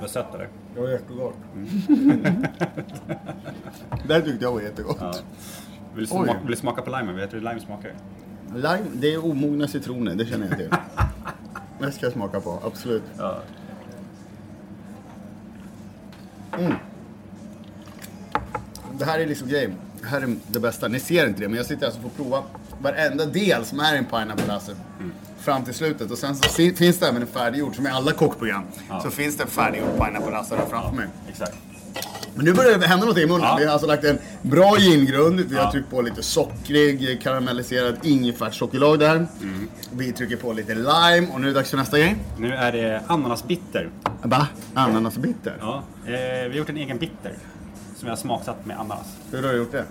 var 0.00 0.08
sött 0.08 0.34
eller? 0.34 0.48
det 0.74 0.80
var 0.80 0.88
jättegott. 0.88 1.34
det 4.06 4.14
här 4.14 4.20
tyckte 4.20 4.44
jag 4.44 4.52
var 4.52 4.60
jättegott. 4.60 4.96
Ja. 5.00 5.14
Vill, 5.94 6.06
du 6.06 6.16
Oj. 6.16 6.24
smaka, 6.26 6.40
vill 6.40 6.50
du 6.50 6.56
smaka 6.56 6.82
på 6.82 6.90
limen? 6.90 7.16
Vet 7.16 7.30
du 7.30 7.36
hur 7.36 7.44
lime 7.44 7.60
smakar? 7.60 7.92
Lime, 8.54 8.84
det 8.94 9.14
är 9.14 9.24
omogna 9.24 9.68
citroner, 9.68 10.14
det 10.14 10.26
känner 10.26 10.48
jag 10.48 10.58
till. 10.58 10.70
Det 11.78 11.92
ska 11.92 12.06
jag 12.06 12.12
smaka 12.12 12.40
på, 12.40 12.58
absolut. 12.64 13.02
Ja. 13.18 13.38
Det 18.98 19.04
här 19.04 19.18
är 19.18 19.26
liksom 19.26 19.48
grejen. 19.48 19.74
Här 20.06 20.20
är 20.20 20.36
det 20.48 20.60
bästa. 20.60 20.88
Ni 20.88 21.00
ser 21.00 21.26
inte 21.26 21.40
det, 21.40 21.48
men 21.48 21.56
jag 21.56 21.66
sitter 21.66 21.86
alltså 21.86 22.00
och 22.04 22.12
får 22.16 22.24
prova 22.24 22.42
varenda 22.82 23.26
del 23.26 23.64
som 23.64 23.80
är 23.80 23.94
i 23.94 23.98
en 23.98 24.04
pineapple 24.04 24.52
alltså. 24.52 24.72
Fram 25.40 25.64
till 25.64 25.74
slutet. 25.74 26.10
Och 26.10 26.18
sen 26.18 26.36
så 26.36 26.48
finns 26.48 26.98
det 26.98 27.06
även 27.08 27.22
en 27.22 27.28
färdiggjord, 27.28 27.74
som 27.76 27.86
i 27.86 27.90
alla 27.90 28.12
kockprogram. 28.12 28.62
Så 29.02 29.10
finns 29.10 29.36
det 29.36 29.42
en 29.42 29.48
färdiggjord 29.50 29.90
pineapple 29.92 30.36
alltså 30.36 30.54
där 30.56 30.66
framför 30.70 30.96
mig. 30.96 31.06
Exakt. 31.28 31.54
Men 32.34 32.44
nu 32.44 32.52
börjar 32.54 32.78
det 32.78 32.86
hända 32.86 33.06
något 33.06 33.18
i 33.18 33.26
munnen. 33.26 33.40
Ja. 33.42 33.56
Vi 33.58 33.64
har 33.64 33.72
alltså 33.72 33.86
lagt 33.88 34.04
en 34.04 34.18
bra 34.42 34.76
gingrund. 34.78 35.40
Vi 35.40 35.56
har 35.56 35.62
Ja. 35.64 35.72
tryckt 35.72 35.90
på 35.90 36.02
lite 36.02 36.22
sockrig, 36.22 37.20
karamelliserad 37.22 37.96
ingefärssockerlag 38.02 38.98
där. 38.98 39.26
Vi 39.92 40.12
trycker 40.12 40.36
på 40.36 40.52
lite 40.52 40.74
lime 40.74 41.28
och 41.32 41.40
nu 41.40 41.46
är 41.46 41.52
det 41.52 41.58
dags 41.58 41.70
för 41.70 41.76
nästa 41.76 41.98
grej. 41.98 42.16
Nu 42.38 42.54
är 42.54 42.72
det 42.72 43.02
ananasbitter. 43.06 43.90
Va? 44.22 44.46
Ananasbitter? 44.74 45.56
Ja. 45.60 45.82
Eh, 46.06 46.12
vi 46.12 46.48
har 46.48 46.54
gjort 46.56 46.68
en 46.68 46.76
egen 46.76 46.98
bitter. 46.98 47.32
Som 47.96 48.06
jag 48.08 48.10
har 48.12 48.16
smaksatt 48.16 48.66
med 48.66 48.78
ananas. 48.80 49.16
Hur 49.30 49.42
har 49.42 49.52
du 49.52 49.58
gjort 49.58 49.72
det? 49.72 49.84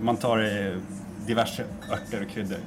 Man 0.00 0.16
tar 0.16 0.38
eh, 0.38 0.76
diverse 1.26 1.64
örter 1.92 2.22
och 2.24 2.30
kryddor. 2.30 2.58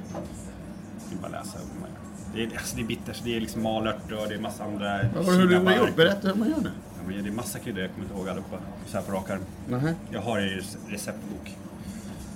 Jag 1.10 1.18
bara 1.20 1.28
läsa 1.40 1.58
hur 1.58 1.80
man 1.80 1.88
gör. 1.90 1.96
Det 2.34 2.54
är, 2.54 2.58
alltså, 2.58 2.76
det 2.76 2.82
är 2.82 2.86
bitter, 2.86 3.12
så 3.12 3.24
det 3.24 3.36
är 3.36 3.40
liksom 3.40 3.62
malört 3.62 4.12
och 4.12 4.28
det 4.28 4.34
är 4.34 4.38
massa 4.40 4.64
andra 4.64 5.00
Vad 5.16 5.24
har 5.24 5.32
du 5.42 5.48
kinabarr. 5.48 5.76
gjort? 5.78 5.96
Berätta 5.96 6.28
hur 6.28 6.34
man 6.34 6.48
gör 6.48 6.56
nu. 6.60 6.70
Ja, 6.96 7.02
men 7.06 7.22
det 7.24 7.30
är 7.30 7.32
massa 7.32 7.58
kryddor, 7.58 7.80
jag 7.82 7.90
kommer 7.90 8.04
inte 8.04 8.18
ihåg 8.18 8.28
allihopa. 8.28 8.56
Så 8.86 8.96
här 8.98 9.04
på 9.04 9.12
rak 9.12 9.30
arm. 9.30 9.40
Nähä. 9.68 9.94
Jag 10.10 10.20
har 10.22 10.40
i 10.40 10.62
receptbok 10.88 11.56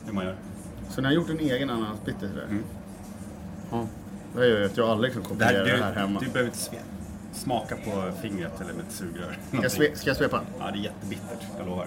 hur 0.06 0.12
man 0.12 0.24
gör. 0.24 0.36
Så 0.90 1.00
ni 1.00 1.06
har 1.06 1.14
gjort 1.14 1.30
en 1.30 1.38
egen 1.40 1.70
ananasbitter 1.70 2.18
till 2.20 2.36
det? 2.36 2.58
Ja. 3.70 3.86
Det 4.36 4.46
gör 4.48 4.58
ju 4.58 4.66
att 4.66 4.76
jag 4.76 4.88
aldrig 4.90 5.12
kan 5.12 5.22
Mm. 5.22 5.38
Det 5.38 5.44
här, 5.44 5.52
kopiera 5.52 5.64
du, 5.76 5.78
det 5.80 5.84
här 5.84 5.92
hemma. 5.94 6.20
du 6.20 6.26
behöver 6.26 6.44
inte 6.50 6.58
sve- 6.58 6.78
smaka 7.32 7.76
på 7.76 8.10
fingret 8.22 8.60
eller 8.60 8.72
med 8.72 8.84
ett 8.88 8.92
sugrör. 8.94 9.38
Ska 9.48 9.62
jag, 9.62 9.70
sve, 9.72 9.96
ska 9.96 10.10
jag 10.10 10.16
svepa? 10.16 10.40
Ja, 10.58 10.70
det 10.70 10.78
är 10.78 10.82
jättebittert, 10.82 11.46
jag 11.58 11.66
lovar. 11.66 11.86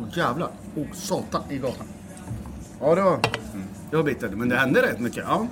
Åh 0.00 0.06
jävlar. 0.18 0.48
Oh, 0.76 0.86
satan 0.92 1.42
i 1.50 1.58
gatan. 1.58 1.86
Ja, 2.80 2.94
det 2.94 3.02
var, 3.02 3.12
Mm. 3.12 3.66
det 3.90 3.96
var 3.96 4.02
bittert. 4.02 4.30
Men 4.32 4.48
det 4.48 4.56
hände 4.56 4.82
rätt 4.82 5.00
mycket. 5.00 5.24
Ja. 5.28 5.46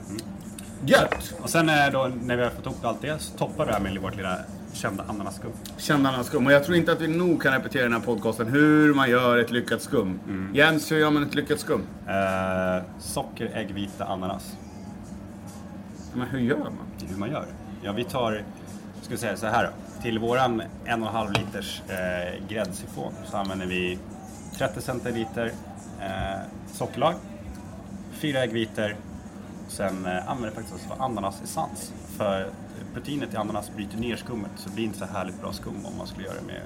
Gött! 0.86 1.34
Och 1.42 1.50
sen 1.50 1.68
eh, 1.68 1.90
då, 1.92 2.10
när 2.22 2.36
vi 2.36 2.42
har 2.42 2.50
fått 2.50 2.66
ihop 2.66 2.84
allt 2.84 3.02
det 3.02 3.18
så 3.22 3.38
toppar 3.38 3.66
det 3.66 3.72
här 3.72 3.80
med 3.80 3.98
vårt 3.98 4.16
lilla 4.16 4.38
kända 4.72 5.04
ananasskum. 5.08 5.50
Kände 5.76 6.08
ananasskum. 6.08 6.46
Och 6.46 6.52
jag 6.52 6.64
tror 6.64 6.76
inte 6.76 6.92
att 6.92 7.00
vi 7.00 7.08
nog 7.08 7.42
kan 7.42 7.52
repetera 7.52 7.82
den 7.82 7.92
här 7.92 8.00
podcasten 8.00 8.46
hur 8.46 8.94
man 8.94 9.10
gör 9.10 9.38
ett 9.38 9.50
lyckat 9.50 9.82
skum. 9.82 10.20
Mm. 10.28 10.54
Jens, 10.54 10.92
hur 10.92 10.98
gör 10.98 11.10
man 11.10 11.22
ett 11.22 11.34
lyckat 11.34 11.60
skum? 11.60 11.82
Eh, 12.08 12.82
socker, 13.00 13.50
ägg, 13.54 13.74
vita, 13.74 14.04
ananas. 14.04 14.56
Men 16.14 16.28
hur 16.28 16.38
gör 16.38 16.58
man? 16.58 16.72
Det 16.98 17.04
är 17.04 17.08
hur 17.10 17.16
man 17.16 17.30
gör. 17.30 17.46
Ja, 17.82 17.92
vi 17.92 18.04
tar, 18.04 18.42
ska 19.02 19.10
vi 19.10 19.16
säga 19.16 19.36
så 19.36 19.46
här 19.46 19.64
då. 19.64 20.02
Till 20.02 20.18
våran 20.18 20.62
en 20.84 21.02
och 21.02 21.08
en 21.08 21.14
halv 21.14 21.32
liters 21.32 21.82
eh, 21.88 22.46
gräddsifon 22.48 23.12
så 23.30 23.36
använder 23.36 23.66
vi 23.66 23.98
30 24.58 24.80
centiliter 24.80 25.52
eh, 26.00 26.40
sockerlag, 26.72 27.14
fyra 28.12 28.42
äggvitor, 28.42 28.96
sen 29.68 30.06
eh, 30.06 30.30
använder 30.30 30.50
faktiskt 30.50 30.74
också 30.74 31.02
ananasessens. 31.02 31.92
För 32.16 32.50
proteinet 32.94 33.34
i 33.34 33.36
ananas 33.36 33.70
bryter 33.76 33.98
ner 33.98 34.16
skummet 34.16 34.50
så 34.56 34.68
det 34.68 34.74
blir 34.74 34.84
inte 34.84 34.98
så 34.98 35.04
härligt 35.04 35.40
bra 35.40 35.52
skum 35.52 35.86
om 35.86 35.96
man 35.98 36.06
skulle 36.06 36.26
göra 36.26 36.36
det 36.40 36.46
med 36.46 36.62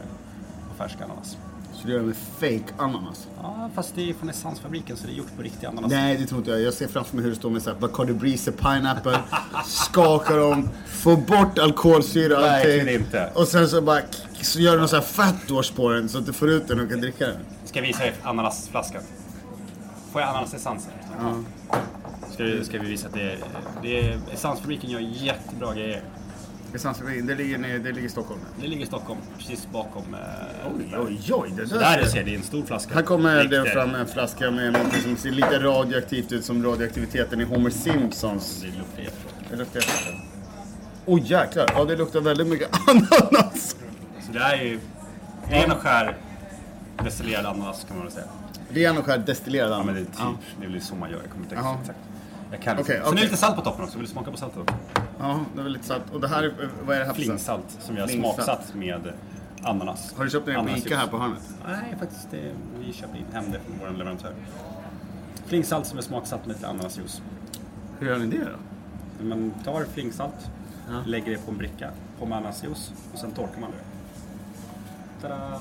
färsk 0.79 1.01
ananas. 1.01 1.37
Så 1.73 1.87
du 1.87 1.93
gör 1.93 2.01
det 2.01 2.07
med 2.07 2.17
fake 2.17 2.75
ananas? 2.79 3.29
Ja, 3.43 3.71
fast 3.75 3.95
det 3.95 4.11
är 4.11 4.15
från 4.15 4.29
Essencefabriken 4.29 4.97
så 4.97 5.07
det 5.07 5.13
är 5.13 5.17
gjort 5.17 5.37
på 5.37 5.43
riktig 5.43 5.67
ananas. 5.67 5.91
Nej, 5.91 6.17
det 6.17 6.27
tror 6.27 6.39
inte 6.39 6.51
jag. 6.51 6.61
Jag 6.61 6.75
ser 6.75 6.89
framför 6.89 7.17
mig 7.17 7.23
hur 7.23 7.31
det 7.31 7.37
står 7.37 7.51
med 7.51 7.63
så 7.63 7.71
här, 7.71 7.79
Bacardi 7.79 8.13
Breezer 8.13 8.53
Pineapple. 8.53 9.19
skakar 9.67 10.37
dem, 10.37 10.69
får 10.87 11.17
bort 11.17 11.59
alkoholsyra 11.59 12.39
och 12.39 12.45
allting. 12.45 12.71
Verkligen 12.71 13.01
inte. 13.01 13.31
Och 13.35 13.49
sen 13.49 13.69
så 13.69 13.83
bara 13.83 14.01
så 14.43 14.61
gör 14.61 14.73
du 14.73 14.79
någon 14.79 14.89
sån 14.89 14.99
här 14.99 15.07
fat 15.07 15.51
wash 15.51 15.73
på 15.75 15.91
den 15.91 16.09
så 16.09 16.19
att 16.19 16.27
du 16.27 16.33
får 16.33 16.51
ut 16.51 16.69
den 16.69 16.81
och 16.81 16.89
kan 16.91 17.01
dricka 17.01 17.27
den. 17.27 17.37
Ska 17.65 17.79
jag 17.79 17.87
visa 17.87 18.07
er 18.07 18.15
ananasflaskan? 18.23 19.03
Får 20.13 20.21
jag 20.21 20.31
ananasessensen? 20.31 20.93
Ska 22.33 22.45
vi, 22.45 22.65
ska 22.65 22.79
vi 22.79 22.87
visa 22.89 23.09
att 23.09 23.15
det 23.15 23.21
är... 23.23 23.39
Det 23.83 24.01
är 24.01 24.21
Essencefabriken 24.35 24.91
gör 24.91 25.01
jättebra 25.01 25.75
grejer. 25.75 26.03
Essencefabriken, 26.75 27.27
det 27.27 27.35
ligger, 27.35 27.59
nere- 27.59 27.79
det 27.79 27.93
ligger 27.93 28.07
i 28.07 28.11
Stockholm. 28.11 28.41
Det 28.61 28.67
ligger 28.69 28.83
i 28.83 28.87
Stockholm, 28.87 29.21
precis 29.39 29.69
bakom... 29.73 30.15
Eh, 30.15 30.21
Oj, 30.77 30.97
oj, 30.99 31.21
oj. 31.33 31.53
Det 31.57 31.65
där 31.65 31.79
där 31.79 32.03
ser- 32.03 32.11
ser 32.11 32.25
det 32.25 32.31
är 32.35 32.37
en 32.37 32.43
stor 32.43 32.63
flaska. 32.63 32.95
Här 32.95 33.03
kommer 33.03 33.37
det 33.37 33.43
Riktigt. 33.59 33.73
fram 33.73 33.95
en 33.95 34.07
flaska 34.07 34.51
med 34.51 34.73
något 34.73 35.03
som 35.03 35.17
ser 35.17 35.31
lite 35.31 35.59
radioaktivt 35.59 36.33
ut 36.33 36.45
som 36.45 36.65
radioaktiviteten 36.65 37.41
i 37.41 37.45
Homer 37.45 37.71
Simpsons. 37.71 38.61
Det 38.61 38.67
luktar 38.67 39.03
jättebra. 39.03 39.33
Det 39.51 39.57
luktar. 39.57 39.83
Oj 41.07 41.23
jäklar, 41.27 41.73
ja 41.77 41.85
det 41.85 41.97
luktar 41.97 42.21
väldigt 42.21 42.47
mycket 42.47 42.69
ananas. 42.89 43.77
Det 44.33 44.39
är 44.39 44.63
ju 44.63 44.81
ren 45.49 45.73
och 45.73 45.79
skär 45.79 46.17
destillerad 47.05 47.47
ananas 47.47 47.85
kan 47.89 47.97
man 47.97 48.07
väl 48.07 48.13
säga. 48.15 48.27
Ren 48.69 48.99
och 48.99 49.05
skär 49.05 49.19
destillerad 49.19 49.73
Ja 49.73 49.83
men 49.83 49.89
ananas. 49.97 50.09
det 50.17 50.23
är 50.23 50.27
typ, 50.27 50.61
det 50.61 50.67
är 50.67 50.71
väl 50.71 50.81
så 50.83 50.95
man 50.95 51.11
gör. 51.11 51.19
Jag 51.23 51.31
kommer 51.31 51.45
inte 51.45 51.55
ihåg 51.55 51.77
exakt. 51.81 51.99
Jag 52.53 52.61
kan 52.63 52.79
Okej, 52.79 52.85
Sen 52.87 52.97
är 52.97 53.09
okej. 53.09 53.17
det 53.17 53.23
lite 53.23 53.37
salt 53.37 53.57
på 53.57 53.63
toppen 53.63 53.85
också. 53.85 53.99
Vill 53.99 54.07
du 54.07 54.13
smaka 54.13 54.31
på 54.31 54.37
saltet? 54.37 54.71
Ja, 55.19 55.41
det 55.55 55.61
är 55.61 55.63
väl 55.65 55.73
lite 55.73 55.85
salt. 55.85 56.03
Och 56.13 56.21
det 56.21 56.29
här, 56.29 56.43
är, 56.43 56.53
vad 56.87 56.97
är 56.97 57.01
det 57.01 57.07
här? 57.07 57.13
Flingsalt 57.13 57.65
som 57.81 57.97
jag 57.97 58.03
har 58.03 58.09
smaksatt 58.09 58.75
med 58.75 59.13
ananas. 59.63 60.15
Har 60.17 60.25
du 60.25 60.31
köpt 60.31 60.47
den 60.47 60.67
på. 60.67 60.73
Ica 60.77 60.97
här 60.97 61.07
på 61.07 61.19
hörnet? 61.19 61.43
Nej, 61.67 61.97
faktiskt. 61.99 62.31
Det, 62.31 62.53
vi 62.87 62.93
köpte 62.93 63.19
in 63.19 63.25
hem 63.33 63.45
det 63.53 63.59
från 63.67 63.79
vår 63.81 63.99
leverantör. 63.99 64.33
Flingsalt 65.47 65.87
som 65.87 65.99
är 65.99 66.03
smaksatt 66.03 66.47
med 66.47 66.57
lite 66.57 66.69
ananasjuice. 66.69 67.23
Hur 67.99 68.07
gör 68.09 68.19
ni 68.19 68.27
det 68.27 68.45
då? 69.19 69.25
Man 69.25 69.53
tar 69.65 69.85
flingsalt, 69.85 70.35
Ja. 70.91 70.95
lägger 71.07 71.31
det 71.33 71.39
på 71.47 71.51
en 71.51 71.59
bricka, 71.59 71.91
på 72.19 72.27
med 72.27 72.39
ananasjuice 72.39 72.93
och 73.13 73.19
sen 73.19 73.31
torkar 73.31 73.61
man 73.61 73.71
det. 73.71 73.77
Tada! 75.23 75.61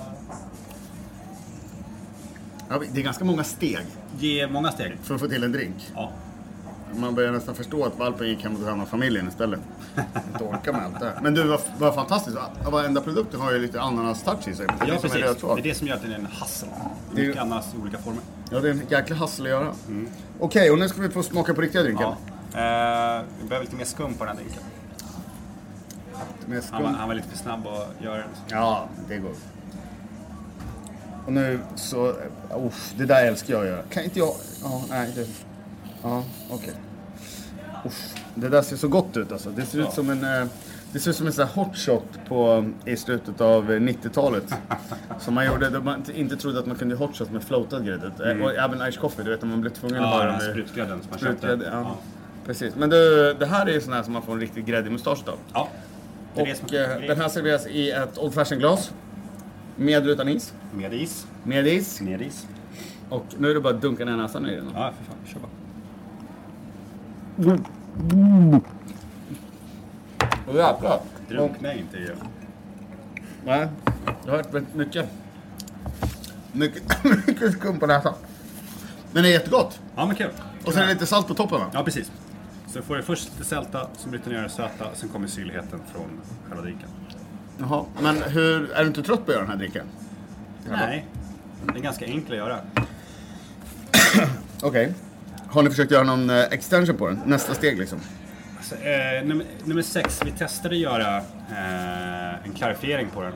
Ja, 2.70 2.82
det 2.94 3.00
är 3.00 3.04
ganska 3.04 3.26
många 3.26 3.44
steg 3.44 3.86
Ge 4.20 4.48
många 4.48 4.72
steg. 4.72 4.98
för 5.04 5.16
att 5.16 5.22
få 5.22 5.28
till 5.28 5.44
en 5.44 5.52
drink. 5.52 5.92
Ja. 5.96 6.12
Man 6.96 7.16
börjar 7.16 7.32
nästan 7.32 7.56
förstå 7.56 7.86
att 7.86 8.00
valpen 8.00 8.28
gick 8.28 8.44
hem 8.44 8.56
och 8.56 8.60
till 8.80 8.86
familjen 8.90 9.28
istället. 9.28 9.60
Inte 10.34 10.44
orka 10.44 10.72
med 10.72 10.82
allt 10.86 11.00
det 11.00 11.06
här. 11.06 11.20
Men 11.22 11.34
du, 11.34 11.44
vad, 11.44 11.60
vad 11.78 11.96
fantastiskt. 11.96 12.36
Va- 12.36 12.72
Varenda 12.72 13.02
produkt 13.02 13.36
har 13.36 13.52
ju 13.52 13.60
lite 13.60 13.82
ananas-touch 13.82 14.48
i 14.48 14.54
sig. 14.56 14.68
Det 14.68 14.86
är 14.86 14.88
Ja, 14.88 14.98
precis. 15.02 15.22
Det 15.22 15.60
är 15.60 15.64
det 15.64 15.76
som 15.76 15.88
gör 15.88 15.96
att 15.96 16.02
den 16.02 16.12
är 16.12 16.16
en 16.16 16.26
hassel. 16.26 16.70
Det 17.16 17.22
är 17.22 17.28
Mycket 17.28 17.42
ananas 17.42 17.74
i 17.78 17.82
olika 17.82 17.98
former. 17.98 18.22
Ja, 18.50 18.60
det 18.60 18.68
är 18.70 18.72
en 18.72 18.82
jäkla 18.90 19.16
hassel 19.16 19.46
att 19.46 19.50
göra. 19.52 19.74
Okej, 20.40 20.72
och 20.72 20.80
nu 20.80 20.90
ska 20.90 21.02
vi 21.02 21.10
få 21.10 21.24
smaka 21.24 21.54
på 21.54 21.62
riktiga 21.62 21.84
drinken. 21.84 22.08
Ja. 22.54 23.18
Eh, 23.20 23.24
vi 23.42 23.48
behöver 23.48 23.66
lite 23.66 23.76
mer 23.78 23.86
skum 23.86 24.14
på 24.14 24.26
den 24.26 24.38
här 24.38 24.44
drinken. 24.44 24.64
Med 26.52 26.64
Han 26.72 26.84
var, 26.84 26.90
han 26.90 27.08
var 27.08 27.16
lite 27.16 27.30
för 27.30 27.38
snabb 27.38 27.68
att 27.68 28.04
göra 28.04 28.18
den. 28.18 28.28
Ja, 28.48 28.88
det 29.08 29.18
går. 29.18 29.32
Och 31.26 31.34
nu 31.34 31.60
så... 31.76 32.08
Uh, 32.08 32.74
det 32.98 33.06
där 33.06 33.26
älskar 33.26 33.54
jag 33.54 33.62
att 33.64 33.68
göra. 33.68 33.82
Kan 33.90 34.04
inte 34.04 34.20
jag... 34.20 34.34
Ja, 34.64 34.82
nej. 34.90 35.12
Det, 35.16 35.28
ja, 36.04 36.24
okej. 36.50 36.74
Uff, 37.86 38.16
Det 38.36 38.50
där 38.50 38.62
ser 38.62 38.76
så 38.76 38.88
gott 38.88 39.18
ut 39.18 39.32
alltså. 39.32 39.50
Det 39.50 39.66
ser 39.66 39.80
ut 39.80 39.86
Ja. 39.86 39.92
som 39.92 40.10
en... 40.10 40.42
eh, 40.42 40.48
Det 40.94 41.00
ser 41.00 41.10
ut 41.10 41.16
som 41.18 41.28
en 41.28 41.34
sån 41.34 41.48
här 41.48 41.54
hot 41.54 41.78
shot 41.78 42.04
på, 42.28 42.70
i 42.86 42.98
slutet 42.98 43.42
av 43.42 43.72
eh, 43.72 43.80
90-talet. 43.80 44.44
som 45.20 45.34
man 45.34 45.46
gjorde 45.46 45.70
då 45.70 45.82
man 45.82 46.04
inte- 46.16 46.36
trodde 46.38 46.60
att 46.60 46.66
man 46.66 46.76
kunde 46.76 46.96
hot 46.96 47.16
shot 47.18 47.32
med 47.32 47.44
floatad 47.44 47.86
grädde. 47.86 48.32
Eh, 48.32 48.42
Och 48.44 48.52
även 48.56 48.92
ice 48.92 48.98
coffee, 48.98 49.24
du 49.24 49.30
vet 49.32 49.42
man 49.44 49.62
blev 49.62 49.72
tvungen 49.72 50.04
att 50.04 50.14
Mm. 50.14 50.18
Ja, 50.18 50.18
ha 50.18 50.26
den 50.26 50.34
med 50.34 50.42
sprutgrädden 50.52 51.00
som 51.02 51.10
man 51.10 51.20
köpte. 51.20 51.48
Ja. 51.66 51.72
Ja. 51.72 51.96
Precis. 52.46 52.76
Men 52.76 52.90
du, 52.90 53.34
det 53.40 53.46
här 53.46 53.66
är 53.66 53.72
ju 53.72 53.82
sån 53.82 53.94
här 53.94 54.04
som 54.04 54.14
man 54.14 54.22
får 54.22 54.34
en 54.34 54.40
riktig 54.40 54.66
gräddig 54.66 54.92
mustasch 54.92 55.24
av. 55.28 55.38
ja. 55.54 55.68
Och 56.34 56.74
eh, 56.74 57.00
den 57.08 57.22
här 57.22 57.30
serveras 57.30 57.68
i 57.68 57.92
ett 57.92 58.18
Old 58.18 58.34
Fashion 58.34 58.60
glas. 58.60 58.94
Med 59.76 60.08
utan 60.08 60.28
is. 60.28 60.54
Med 60.74 60.94
is. 60.94 61.28
Med 61.44 61.68
is. 61.68 62.02
Med 62.02 62.22
is. 62.22 62.48
Och 63.10 63.26
nu 63.38 63.50
är 63.50 63.54
det 63.54 63.62
bara 63.62 63.74
att 63.74 63.82
dunka 63.82 64.06
ner 64.06 64.18
näsan 64.18 64.46
i 64.50 64.56
den. 64.56 64.72
Ja, 64.76 64.94
för 64.98 65.06
fan. 65.06 65.16
Kör 65.26 65.40
bara. 65.40 65.52
Och 70.48 70.56
jävlar. 70.56 71.00
Drunkna 71.30 71.74
inte 71.74 71.98
i 71.98 72.04
det. 72.04 72.16
nej, 73.46 73.68
jag 74.26 74.32
har 74.32 74.38
hört 74.38 74.74
mycket. 74.76 75.10
Mycket, 76.52 77.04
mycket 77.28 77.52
skum 77.52 77.80
på 77.80 77.88
näsan. 77.88 78.14
Men 79.12 79.24
det 79.24 79.30
är 79.30 79.34
jättegott. 79.34 79.80
Ja, 79.96 80.06
men 80.06 80.16
kul. 80.16 80.30
Och 80.66 80.74
sen 80.74 80.84
är 80.84 80.88
det 80.88 80.94
lite 80.94 81.06
salt 81.06 81.28
på 81.28 81.34
toppen 81.34 81.60
va? 81.60 81.66
Ja, 81.74 81.84
precis. 81.84 82.12
Så 82.74 82.82
får 82.82 82.96
du 82.96 83.04
först 83.04 83.30
lite 83.32 83.44
sälta, 83.44 83.88
som 83.98 84.12
bryter 84.12 84.32
ner 84.32 84.44
det 84.44 84.50
söta, 84.50 84.96
sen 84.96 85.10
kommer 85.10 85.28
syrligheten 85.28 85.80
från 85.94 86.22
själva 86.48 86.64
drinken. 86.64 86.90
Jaha. 87.58 87.86
Men 88.02 88.22
hur, 88.22 88.72
är 88.72 88.82
du 88.82 88.88
inte 88.88 89.04
trött 89.04 89.26
på 89.26 89.32
att 89.32 89.36
göra 89.36 89.42
den 89.42 89.50
här 89.50 89.58
drinken? 89.58 89.86
Nej, 90.70 91.06
det 91.74 91.80
är 91.80 91.84
ganska 91.84 92.06
enkelt 92.06 92.30
att 92.32 92.38
göra. 92.38 92.60
Okej. 94.62 94.94
Har 95.48 95.64
ni 95.64 95.70
försökt 95.70 95.92
göra 95.92 96.04
någon 96.04 96.30
eh, 96.30 96.42
extension 96.42 96.98
på 96.98 97.08
den? 97.08 97.22
Nästa 97.26 97.54
steg 97.54 97.80
liksom? 97.80 98.00
Alltså, 98.58 98.76
eh, 98.76 99.26
nummer, 99.26 99.46
nummer 99.66 99.82
sex, 99.82 100.22
vi 100.26 100.32
testade 100.32 100.76
att 100.76 100.82
göra 100.82 101.18
eh, 101.18 102.46
en 102.46 102.54
klarifiering 102.56 103.08
på 103.14 103.22
den. 103.22 103.34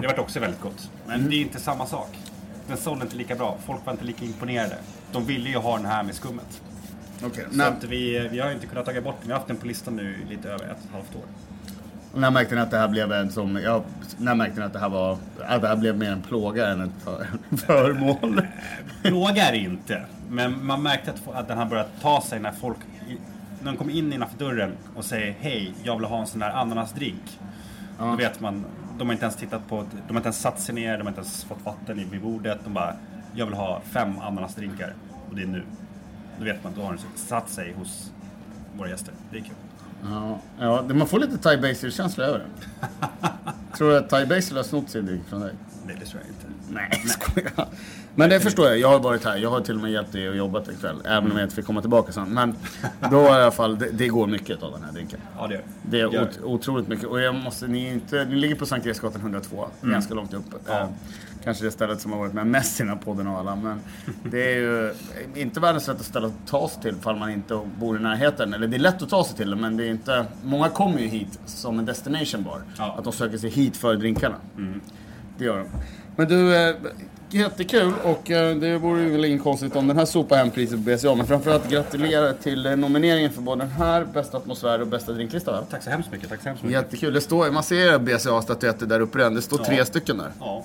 Det 0.00 0.06
vart 0.06 0.18
också 0.18 0.40
väldigt 0.40 0.60
gott. 0.60 0.90
Men 1.06 1.28
det 1.30 1.36
är 1.36 1.40
inte 1.40 1.60
samma 1.60 1.86
sak. 1.86 2.18
Den 2.68 2.76
sålde 2.76 3.04
inte 3.04 3.16
lika 3.16 3.34
bra. 3.34 3.58
Folk 3.66 3.86
var 3.86 3.92
inte 3.92 4.04
lika 4.04 4.24
imponerade. 4.24 4.76
De 5.12 5.26
ville 5.26 5.48
ju 5.48 5.56
ha 5.56 5.76
den 5.76 5.86
här 5.86 6.02
med 6.02 6.14
skummet. 6.14 6.62
Okej. 7.26 7.44
Så 7.52 7.62
att 7.62 7.84
vi, 7.84 8.28
vi 8.28 8.40
har 8.40 8.50
inte 8.50 8.66
kunnat 8.66 8.84
ta 8.86 9.00
bort 9.00 9.16
den. 9.20 9.26
Vi 9.26 9.32
har 9.32 9.38
haft 9.38 9.48
den 9.48 9.56
på 9.56 9.66
listan 9.66 9.96
nu 9.96 10.16
i 10.26 10.30
lite 10.30 10.48
över 10.48 10.64
ett 10.64 10.70
och 10.70 10.84
ett 10.84 10.92
halvt 10.92 11.16
år. 11.16 11.22
när 12.20 12.30
märkte 12.30 12.54
ni 12.54 12.60
att 12.60 12.70
det 12.70 12.78
här 12.78 12.88
blev 12.88 13.12
en 13.12 13.30
som... 13.30 13.60
Ja, 13.64 13.84
när 14.18 14.34
märkte 14.34 14.60
ni 14.60 14.66
att 14.66 14.72
det 14.72 14.78
här 14.78 14.88
var... 14.88 15.18
Att 15.40 15.62
det 15.62 15.68
här 15.68 15.76
blev 15.76 15.98
mer 15.98 16.12
en 16.12 16.22
plåga 16.22 16.68
än 16.68 16.80
ett 16.80 16.90
för, 17.04 17.26
förmål? 17.56 18.42
Plåga 19.02 19.48
är 19.48 19.52
det 19.52 19.58
inte. 19.58 20.02
Men 20.30 20.66
man 20.66 20.82
märkte 20.82 21.10
att, 21.10 21.34
att 21.34 21.48
den 21.48 21.58
har 21.58 21.66
börjat 21.66 21.90
ta 22.00 22.20
sig 22.20 22.40
när 22.40 22.52
folk 22.52 22.78
när 23.64 23.72
de 23.72 23.78
kommer 23.78 23.92
in 23.92 24.12
innanför 24.12 24.38
dörren 24.38 24.72
och 24.94 25.04
säger 25.04 25.34
hej, 25.40 25.74
jag 25.82 25.96
vill 25.96 26.04
ha 26.04 26.20
en 26.20 26.26
sån 26.26 26.40
där 26.40 26.50
ananasdrink. 26.50 27.38
Då 27.98 28.16
vet 28.16 28.40
man, 28.40 28.64
de 28.98 29.08
har 29.08 29.12
inte 29.12 29.24
ens 29.24 29.36
tittat 29.36 29.68
på, 29.68 29.76
de 29.76 30.14
har 30.14 30.16
inte 30.16 30.26
ens 30.26 30.40
satt 30.40 30.60
sig 30.60 30.74
ner, 30.74 30.98
de 30.98 31.02
har 31.02 31.08
inte 31.08 31.20
ens 31.20 31.44
fått 31.44 31.64
vatten 31.64 32.10
vid 32.10 32.22
bordet. 32.22 32.58
De 32.64 32.74
bara, 32.74 32.94
jag 33.34 33.46
vill 33.46 33.54
ha 33.54 33.80
fem 33.80 34.18
ananasdrinkar 34.18 34.94
och 35.30 35.36
det 35.36 35.42
är 35.42 35.46
nu. 35.46 35.62
Då 36.38 36.44
vet 36.44 36.64
man, 36.64 36.72
då 36.76 36.82
har 36.82 36.90
den 36.90 37.00
satt 37.14 37.50
sig 37.50 37.72
hos 37.72 38.12
våra 38.76 38.88
gäster. 38.88 39.14
Det 39.30 39.38
är 39.38 39.42
kul. 39.42 39.54
Ja, 40.02 40.38
ja, 40.58 40.82
man 40.94 41.06
får 41.06 41.18
lite 41.18 41.38
Thai 41.38 41.56
Basil-känsla 41.56 42.24
över 42.24 42.38
det. 42.38 42.46
Tror 43.76 43.90
du 43.90 43.96
att 43.96 44.08
Thai 44.08 44.26
Basil 44.26 44.56
har 44.56 44.64
snott 44.64 44.90
sin 44.90 45.06
drink 45.06 45.26
från 45.28 45.40
dig? 45.40 45.52
Nej, 45.86 45.96
det 46.00 46.06
tror 46.06 46.22
jag 46.22 46.28
inte. 46.30 46.46
Nej, 46.70 47.08
skojar. 47.08 47.68
Men 48.14 48.30
det 48.30 48.40
förstår 48.40 48.66
jag. 48.66 48.78
Jag 48.78 48.88
har 48.88 48.98
varit 49.00 49.24
här. 49.24 49.36
Jag 49.36 49.50
har 49.50 49.60
till 49.60 49.74
och 49.76 49.82
med 49.82 49.90
hjälpt 49.92 50.12
dig 50.12 50.28
att 50.28 50.36
jobba 50.36 50.62
ikväll. 50.62 50.96
Även 51.04 51.30
om 51.32 51.38
jag 51.38 51.44
inte 51.46 51.54
fick 51.54 51.64
komma 51.66 51.80
tillbaka 51.80 52.12
sen. 52.12 52.28
Men 52.34 52.54
då 53.10 53.22
i 53.22 53.28
alla 53.28 53.50
fall, 53.50 53.78
det, 53.78 53.90
det 53.90 54.08
går 54.08 54.26
mycket 54.26 54.62
av 54.62 54.72
den 54.72 54.82
här 54.82 54.92
drinken. 54.92 55.20
Ja, 55.38 55.46
det 55.46 55.54
gör 55.54 55.62
Det 55.82 56.00
är 56.00 56.12
Gör 56.12 56.22
ot- 56.22 56.40
otroligt 56.42 56.88
mycket. 56.88 57.04
Och 57.04 57.20
jag 57.20 57.34
måste, 57.34 57.66
ni, 57.66 57.86
är 57.88 57.92
inte, 57.92 58.24
ni 58.24 58.34
ligger 58.34 58.54
på 58.54 58.66
Sankt 58.66 58.86
Eriksgatan 58.86 59.20
102, 59.20 59.66
ganska 59.82 60.14
långt 60.14 60.34
upp. 60.34 60.44
Ja. 60.66 60.80
Eh, 60.80 60.86
kanske 61.44 61.64
det 61.64 61.70
stället 61.70 62.00
som 62.00 62.12
har 62.12 62.18
varit 62.18 62.32
med 62.32 62.46
mest 62.46 62.80
i 62.80 62.82
den 62.82 62.92
här 62.92 62.96
podden 63.04 63.26
av 63.26 63.36
alla. 63.36 63.56
Men 63.56 63.80
det 64.30 64.52
är 64.54 64.56
ju 64.60 64.94
inte 65.34 65.60
världens 65.60 65.86
lättaste 65.88 66.10
ställe 66.10 66.26
att 66.26 66.46
ta 66.46 66.68
sig 66.68 66.82
till 66.82 66.94
ifall 67.00 67.16
man 67.18 67.30
inte 67.30 67.60
bor 67.78 67.96
i 67.96 68.02
närheten. 68.02 68.54
Eller 68.54 68.66
det 68.68 68.76
är 68.76 68.78
lätt 68.78 69.02
att 69.02 69.08
ta 69.08 69.24
sig 69.24 69.36
till 69.36 69.50
det, 69.50 69.56
men 69.56 69.76
det 69.76 69.84
är 69.84 69.90
inte... 69.90 70.26
Många 70.44 70.68
kommer 70.68 70.98
ju 70.98 71.06
hit 71.06 71.38
som 71.46 71.78
en 71.78 71.84
destination 71.86 72.42
bar. 72.42 72.62
Ja. 72.78 72.94
Att 72.98 73.04
de 73.04 73.12
söker 73.12 73.38
sig 73.38 73.50
hit 73.50 73.76
för 73.76 73.96
drinkarna. 73.96 74.36
Det 75.38 75.44
gör 75.44 75.58
de. 75.58 75.66
Men 76.16 76.28
du, 76.28 76.56
eh, 76.56 76.74
jättekul 77.30 77.92
och 78.04 78.30
eh, 78.30 78.56
det 78.56 78.78
vore 78.78 79.02
ju 79.02 79.10
väl 79.10 79.24
inget 79.24 79.42
konstigt 79.42 79.76
om 79.76 79.86
den 79.88 79.96
här 79.98 80.04
sopar 80.04 80.36
hem 80.36 80.50
priset 80.50 80.76
på 80.84 80.90
BCA. 80.90 81.14
Men 81.14 81.26
framförallt 81.26 81.68
gratulera 81.70 82.32
till 82.32 82.66
eh, 82.66 82.76
nomineringen 82.76 83.30
för 83.32 83.42
både 83.42 83.60
den 83.64 83.70
här, 83.70 84.04
bästa 84.04 84.36
atmosfär 84.36 84.80
och 84.80 84.86
bästa 84.86 85.12
drinklista. 85.12 85.52
Va? 85.52 85.58
Tack 85.70 85.82
så 85.82 85.90
hemskt 85.90 86.12
mycket. 86.12 86.28
Tack 86.28 86.42
så 86.42 86.48
hemskt 86.48 86.64
mycket. 86.64 86.82
Jättekul. 86.82 87.12
Det 87.14 87.20
står, 87.20 87.50
man 87.50 87.62
ser 87.62 87.98
BCA-statyetter 87.98 88.86
där 88.86 89.00
uppe 89.00 89.18
redan. 89.18 89.34
Det 89.34 89.42
står 89.42 89.58
tre 89.58 89.84
stycken 89.84 90.18
där. 90.18 90.30
Ja. 90.40 90.64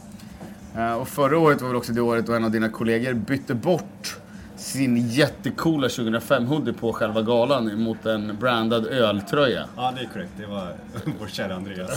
Eh, 0.77 0.93
Och 0.93 1.07
förra 1.07 1.37
året 1.39 1.61
var 1.61 1.67
väl 1.67 1.77
också 1.77 1.91
det 1.93 2.01
året 2.01 2.25
då 2.25 2.33
en 2.33 2.43
av 2.43 2.51
dina 2.51 2.69
kollegor 2.69 3.13
bytte 3.13 3.53
bort 3.53 4.17
sin 4.57 5.07
jättecoola 5.09 5.87
2005-hoodie 5.87 6.73
på 6.73 6.93
själva 6.93 7.21
galan 7.21 7.81
mot 7.81 8.05
en 8.05 8.37
brandad 8.39 8.85
öltröja. 8.87 9.65
ja, 9.75 9.93
det 9.97 10.01
är 10.01 10.09
korrekt. 10.13 10.31
Det 10.37 10.45
var 10.45 10.73
vår 11.19 11.27
kära 11.27 11.55
Andreas. 11.55 11.89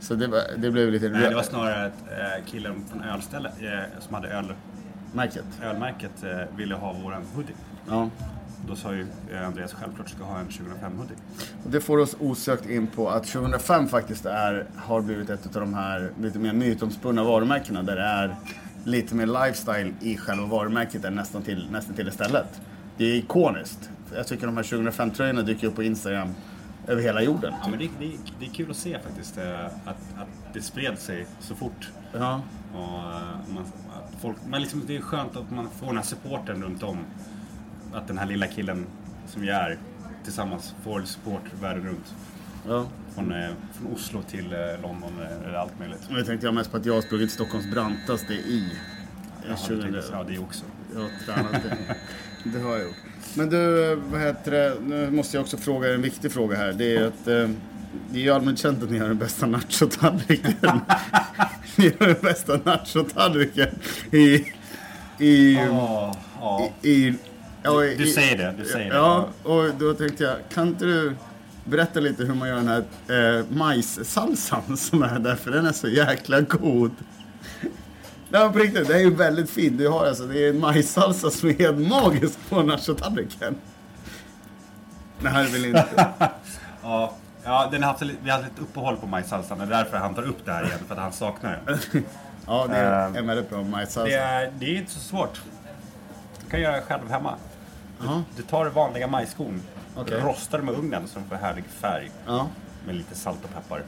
Så 0.00 0.14
det, 0.14 0.26
var, 0.26 0.42
det 0.56 0.70
blev 0.70 0.90
lite 0.90 1.08
Nej, 1.08 1.28
det 1.28 1.34
var 1.34 1.42
snarare 1.42 1.86
att 1.86 1.92
eh, 2.10 2.44
killen 2.46 2.84
från 2.90 3.02
ölstället 3.02 3.52
eh, 3.62 4.00
som 4.00 4.14
hade 4.14 4.28
öl, 4.28 4.52
märket. 5.12 5.44
ölmärket 5.62 6.24
eh, 6.24 6.56
ville 6.56 6.74
ha 6.74 6.92
våran 6.92 7.22
hoodie. 7.34 7.54
Ja. 7.88 8.10
Då 8.68 8.76
sa 8.76 8.94
ju 8.94 9.06
Andreas 9.46 9.72
självklart 9.72 10.08
ska 10.08 10.24
ha 10.24 10.38
en 10.38 10.46
2005 10.46 10.98
hoodie. 10.98 11.16
Det 11.64 11.80
får 11.80 11.98
oss 11.98 12.16
osökt 12.20 12.70
in 12.70 12.86
på 12.86 13.10
att 13.10 13.24
2005 13.26 13.88
faktiskt 13.88 14.26
är, 14.26 14.66
har 14.76 15.00
blivit 15.00 15.30
ett 15.30 15.56
av 15.56 15.60
de 15.60 15.74
här 15.74 16.10
lite 16.20 16.38
mer 16.38 16.52
mytomspunna 16.52 17.24
varumärkena 17.24 17.82
där 17.82 17.96
det 17.96 18.02
är 18.02 18.36
lite 18.84 19.14
mer 19.14 19.26
lifestyle 19.26 19.94
i 20.00 20.16
själva 20.16 20.46
varumärket 20.46 21.04
än 21.04 21.14
nästan 21.14 21.42
till, 21.42 21.68
nästan 21.70 21.94
till 21.94 22.08
istället. 22.08 22.60
Det 22.96 23.04
är 23.04 23.14
ikoniskt. 23.14 23.90
Jag 24.14 24.26
tycker 24.26 24.46
de 24.46 24.56
här 24.56 24.64
2005-tröjorna 24.64 25.42
dyker 25.42 25.66
upp 25.66 25.74
på 25.74 25.82
Instagram 25.82 26.34
över 26.86 27.02
hela 27.02 27.22
jorden. 27.22 27.54
Ja, 27.62 27.68
men 27.68 27.78
det, 27.78 27.88
det, 27.98 28.12
det 28.40 28.46
är 28.46 28.50
kul 28.50 28.70
att 28.70 28.76
se 28.76 28.98
faktiskt 28.98 29.38
eh, 29.38 29.64
att, 29.64 29.96
att 30.16 30.28
det 30.52 30.62
spred 30.62 30.98
sig 30.98 31.26
så 31.40 31.54
fort. 31.54 31.90
Ja. 32.12 32.42
Och, 32.74 32.80
eh, 32.80 33.54
man, 33.54 33.64
folk, 34.20 34.36
men 34.46 34.60
liksom, 34.62 34.82
det 34.86 34.96
är 34.96 35.00
skönt 35.00 35.36
att 35.36 35.50
man 35.50 35.68
får 35.70 35.86
den 35.86 35.96
här 35.96 36.04
supporten 36.04 36.62
runt 36.62 36.82
om. 36.82 36.98
Att 37.92 38.08
den 38.08 38.18
här 38.18 38.26
lilla 38.26 38.46
killen 38.46 38.86
som 39.26 39.42
vi 39.42 39.48
är 39.48 39.78
tillsammans 40.24 40.74
får 40.82 41.02
support 41.02 41.42
världen 41.60 41.86
runt. 41.86 42.14
Ja. 42.68 42.86
Från, 43.14 43.32
eh, 43.32 43.50
från 43.72 43.92
Oslo 43.92 44.22
till 44.22 44.56
London 44.82 45.12
eller 45.44 45.58
allt 45.58 45.78
möjligt. 45.78 46.08
Nu 46.10 46.24
tänkte 46.24 46.46
jag 46.46 46.54
mest 46.54 46.70
på 46.70 46.76
att 46.76 46.86
jag 46.86 46.94
har 46.94 47.02
sprungit 47.02 47.30
Stockholms 47.30 47.70
brantaste 47.70 48.32
i. 48.32 48.72
Ja, 49.48 49.56
20 49.56 49.90
det, 49.90 50.04
ja, 50.12 50.24
det 50.24 50.38
också. 50.38 50.64
Har 50.96 51.10
tränat 51.26 51.52
det. 51.62 51.76
Det 52.44 52.58
har 52.60 52.72
jag 52.76 52.82
gjort. 52.82 52.94
Men 53.34 53.50
du, 53.50 53.94
vad 54.10 54.20
heter 54.20 54.50
det? 54.50 54.74
Nu 54.86 55.10
måste 55.10 55.36
jag 55.36 55.42
också 55.42 55.56
fråga 55.56 55.94
en 55.94 56.02
viktig 56.02 56.32
fråga 56.32 56.56
här. 56.56 56.72
Det 56.72 56.96
är 56.96 57.04
att 57.06 57.28
eh, 57.28 57.48
det 58.10 58.18
är 58.18 58.22
ju 58.22 58.30
allmänt 58.30 58.58
känt 58.58 58.82
att 58.82 58.90
ni 58.90 58.98
har 58.98 59.08
den 59.08 59.18
bästa 59.18 59.46
nachotallriken. 59.46 60.52
ni 61.76 61.92
har 62.00 62.06
den 62.06 62.16
bästa 62.22 62.60
nachotallriken 62.64 63.68
i... 64.10 64.44
i, 65.18 65.54
Ja, 65.54 66.16
ja. 66.40 66.70
i 66.82 67.14
ja, 67.62 67.84
i- 67.84 67.94
Du 67.96 68.06
säger 68.06 68.36
det, 68.38 68.54
du 68.58 68.64
säger 68.64 68.90
det. 68.90 68.96
Ja, 68.96 69.28
och 69.42 69.70
då 69.78 69.94
tänkte 69.94 70.24
jag, 70.24 70.36
kan 70.54 70.68
inte 70.68 70.84
du 70.84 71.16
berätta 71.64 72.00
lite 72.00 72.24
hur 72.24 72.34
man 72.34 72.48
gör 72.48 72.56
den 72.56 72.68
här 72.68 73.38
eh, 73.38 73.44
majssalsan 73.48 74.76
som 74.76 75.02
är 75.02 75.18
där? 75.18 75.36
För 75.36 75.50
den 75.50 75.66
är 75.66 75.72
så 75.72 75.88
jäkla 75.88 76.40
god. 76.40 76.90
Nej 78.32 78.42
men 78.42 78.52
på 78.52 78.58
riktigt, 78.58 78.88
det 78.88 78.94
är 78.94 78.98
ju 79.00 79.14
väldigt 79.14 79.50
fin. 79.50 79.76
Du 79.76 79.88
har 79.88 80.06
alltså, 80.06 80.24
det 80.26 80.44
är 80.44 80.50
en 80.50 80.60
majssalsa 80.60 81.30
som 81.30 81.48
är 81.48 81.54
helt 81.54 81.78
magisk 81.88 82.38
på 82.48 82.62
nachotallriken. 82.62 83.54
Det 85.22 85.28
här 85.28 85.44
är 85.44 85.48
väl 85.48 85.64
inte... 85.64 86.08
Ja, 86.82 87.12
ja 87.44 87.68
den 87.72 87.82
har 87.82 87.90
haft, 87.92 88.02
lite- 88.02 88.18
vi 88.22 88.30
har 88.30 88.38
haft 88.38 88.52
ett 88.52 88.58
uppehåll 88.62 88.96
på 88.96 89.06
majssalsan. 89.06 89.58
Det 89.58 89.64
är 89.64 89.68
därför 89.68 89.96
han 89.96 90.14
tar 90.14 90.22
upp 90.22 90.44
det 90.44 90.52
här 90.52 90.64
igen, 90.64 90.78
för 90.86 90.94
att 90.94 91.00
han 91.00 91.12
saknar 91.12 91.60
det. 91.66 91.78
Ja, 92.46 92.66
det 92.70 92.76
är 92.76 93.18
en 93.18 93.26
väldigt 93.26 93.50
bra 93.50 93.62
majssalsa. 93.62 94.10
Det 94.10 94.14
är, 94.16 94.52
det 94.58 94.66
är 94.66 94.76
inte 94.78 94.90
så 94.92 95.00
svårt. 95.00 95.40
Du 96.44 96.50
kan 96.50 96.60
göra 96.60 96.76
det 96.76 96.82
själv 96.82 97.10
hemma. 97.10 97.34
Ja, 98.04 98.22
Du 98.36 98.42
tar 98.42 98.66
vanliga 98.66 99.06
majskorn, 99.06 99.62
Okej. 99.96 100.20
rostar 100.20 100.58
dem 100.58 100.66
med 100.66 100.74
ugnen 100.74 101.02
så 101.08 101.18
de 101.18 101.24
får 101.28 101.36
härlig 101.36 101.64
färg 101.64 102.10
ja. 102.26 102.46
med 102.86 102.94
lite 102.94 103.14
salt 103.14 103.38
och 103.44 103.50
peppar. 103.54 103.82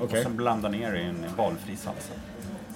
Okej. 0.00 0.18
Och 0.18 0.24
sen 0.24 0.36
blandar 0.36 0.68
ner 0.68 0.94
i 0.94 1.02
en 1.04 1.24
valfri 1.36 1.76
salsa. 1.76 2.12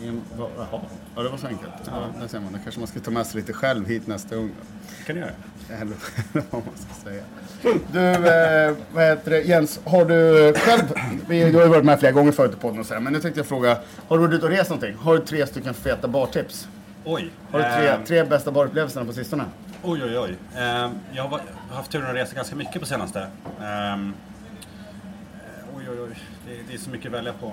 Jaha, 0.02 0.80
ja 1.16 1.22
det 1.22 1.28
var 1.28 1.36
så 1.38 1.46
enkelt. 1.46 1.72
Ja, 1.86 2.06
där 2.20 2.28
ser 2.28 2.40
man. 2.40 2.52
Då 2.52 2.58
kanske 2.62 2.80
man 2.80 2.88
ska 2.88 3.00
ta 3.00 3.10
med 3.10 3.26
sig 3.26 3.40
lite 3.40 3.52
själv 3.52 3.86
hit 3.88 4.06
nästa 4.06 4.36
gång. 4.36 4.50
Det 4.98 5.04
kan 5.04 5.14
du 5.16 5.20
göra. 5.20 5.32
Eller 5.68 5.96
vad 6.50 6.62
man 6.66 6.74
ska 6.76 7.10
säga. 7.10 7.22
Du, 7.92 8.28
eh, 8.28 8.76
vad 8.92 9.04
heter 9.04 9.30
det? 9.30 9.40
Jens, 9.40 9.80
har 9.84 10.04
du 10.04 10.52
själv, 10.56 10.82
vi, 11.28 11.50
du 11.50 11.56
har 11.56 11.64
ju 11.64 11.70
varit 11.70 11.84
med 11.84 11.98
flera 12.00 12.12
gånger 12.12 12.32
förut 12.32 12.52
i 12.52 12.56
podden 12.56 12.80
och 12.80 12.86
sådär, 12.86 13.00
men 13.00 13.12
nu 13.12 13.20
tänkte 13.20 13.40
jag 13.40 13.46
fråga, 13.46 13.78
har 14.08 14.18
du 14.18 14.26
varit 14.26 14.34
ute 14.34 14.46
och 14.46 14.52
rest 14.52 14.70
någonting? 14.70 14.94
Har 14.94 15.16
du 15.16 15.24
tre 15.24 15.46
stycken 15.46 15.74
feta 15.74 16.08
bartips? 16.08 16.68
Oj. 17.04 17.30
Har 17.50 17.58
du 17.58 17.64
tre, 17.64 17.88
ehm, 17.88 18.04
tre 18.04 18.24
bästa 18.24 18.50
barupplevelserna 18.50 19.06
på 19.06 19.12
sistone? 19.12 19.44
Oj, 19.82 20.02
oj, 20.04 20.18
oj. 20.18 20.36
Ehm, 20.56 20.90
jag 21.12 21.22
har 21.22 21.40
haft 21.70 21.90
turen 21.90 22.06
att 22.10 22.14
resa 22.14 22.34
ganska 22.34 22.56
mycket 22.56 22.80
på 22.80 22.86
senaste. 22.86 23.20
Eh, 23.60 23.96
oj, 25.76 25.84
oj, 25.90 26.00
oj. 26.00 26.18
Det, 26.46 26.54
det 26.68 26.74
är 26.74 26.78
så 26.78 26.90
mycket 26.90 27.06
att 27.06 27.12
välja 27.12 27.32
på. 27.32 27.52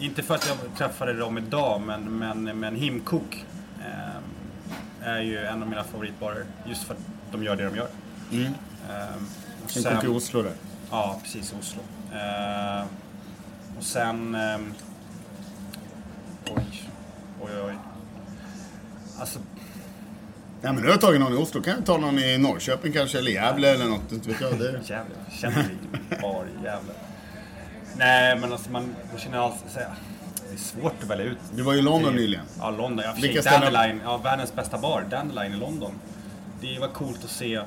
Inte 0.00 0.22
för 0.22 0.34
att 0.34 0.48
jag 0.48 0.76
träffade 0.78 1.12
dem 1.12 1.38
idag, 1.38 1.80
men, 1.80 2.18
men, 2.18 2.58
men 2.60 2.76
Himkok 2.76 3.44
ehm, 3.84 4.22
är 5.02 5.20
ju 5.20 5.38
en 5.46 5.62
av 5.62 5.68
mina 5.68 5.84
favoritbarer. 5.84 6.44
Just 6.66 6.82
för 6.82 6.94
att 6.94 7.00
de 7.32 7.42
gör 7.44 7.56
det 7.56 7.64
de 7.64 7.76
gör. 7.76 7.88
En 8.32 8.54
sen- 9.66 9.94
kock 9.96 10.04
i 10.04 10.08
Oslo 10.08 10.42
där. 10.42 10.52
Ja, 10.90 11.20
precis. 11.22 11.54
Oslo. 11.60 11.80
Ehm, 12.18 12.86
och 13.78 13.84
sen... 13.84 14.34
ehm, 14.34 14.74
oj, 16.56 16.90
oj, 17.40 17.50
oj. 17.66 17.74
Alltså, 19.20 19.38
Ja, 20.62 20.72
men 20.72 20.82
du 20.82 20.90
har 20.90 20.96
tagit 20.96 21.20
någon 21.20 21.32
i 21.32 21.36
Oslo, 21.36 21.62
kan 21.62 21.74
jag 21.76 21.86
ta 21.86 21.98
någon 21.98 22.18
i 22.18 22.38
Norrköping 22.38 22.92
kanske, 22.92 23.18
eller 23.18 23.30
Gävle 23.30 23.70
eller 23.74 23.84
något, 23.84 24.12
inte 24.12 24.28
vet 24.28 24.40
jag. 24.40 24.58
Det. 24.58 24.80
Jävlar, 24.84 25.16
känner 25.40 25.68
vi 26.10 26.16
bar 26.22 26.44
jävlar. 26.64 26.94
Nej, 27.96 28.38
men 28.38 28.52
alltså 28.52 28.70
man, 28.70 28.94
man 29.10 29.20
känner 29.20 29.38
alltid 29.38 29.70
så 29.70 29.78
här, 29.78 29.88
Det 30.48 30.54
är 30.54 30.58
svårt 30.58 31.02
att 31.02 31.08
välja 31.08 31.24
ut. 31.26 31.38
Du 31.54 31.62
var 31.62 31.72
ju 31.72 31.78
i 31.78 31.82
London 31.82 32.12
Det- 32.14 32.20
nyligen. 32.20 32.44
Ja, 32.58 32.70
London. 32.70 33.04
Ja, 33.04 33.12
för 33.14 33.20
Vilka 33.22 33.42
sig, 33.42 33.52
ställen- 33.52 33.72
Dandelion, 33.72 34.00
ja, 34.04 34.16
världens 34.16 34.54
bästa 34.54 34.78
bar, 34.78 35.04
Dandelion 35.10 35.52
i 35.52 35.56
London. 35.56 35.92
Det 36.60 36.78
var 36.78 36.88
coolt 36.88 37.24
att 37.24 37.30
se 37.30 37.54
eh, 37.54 37.62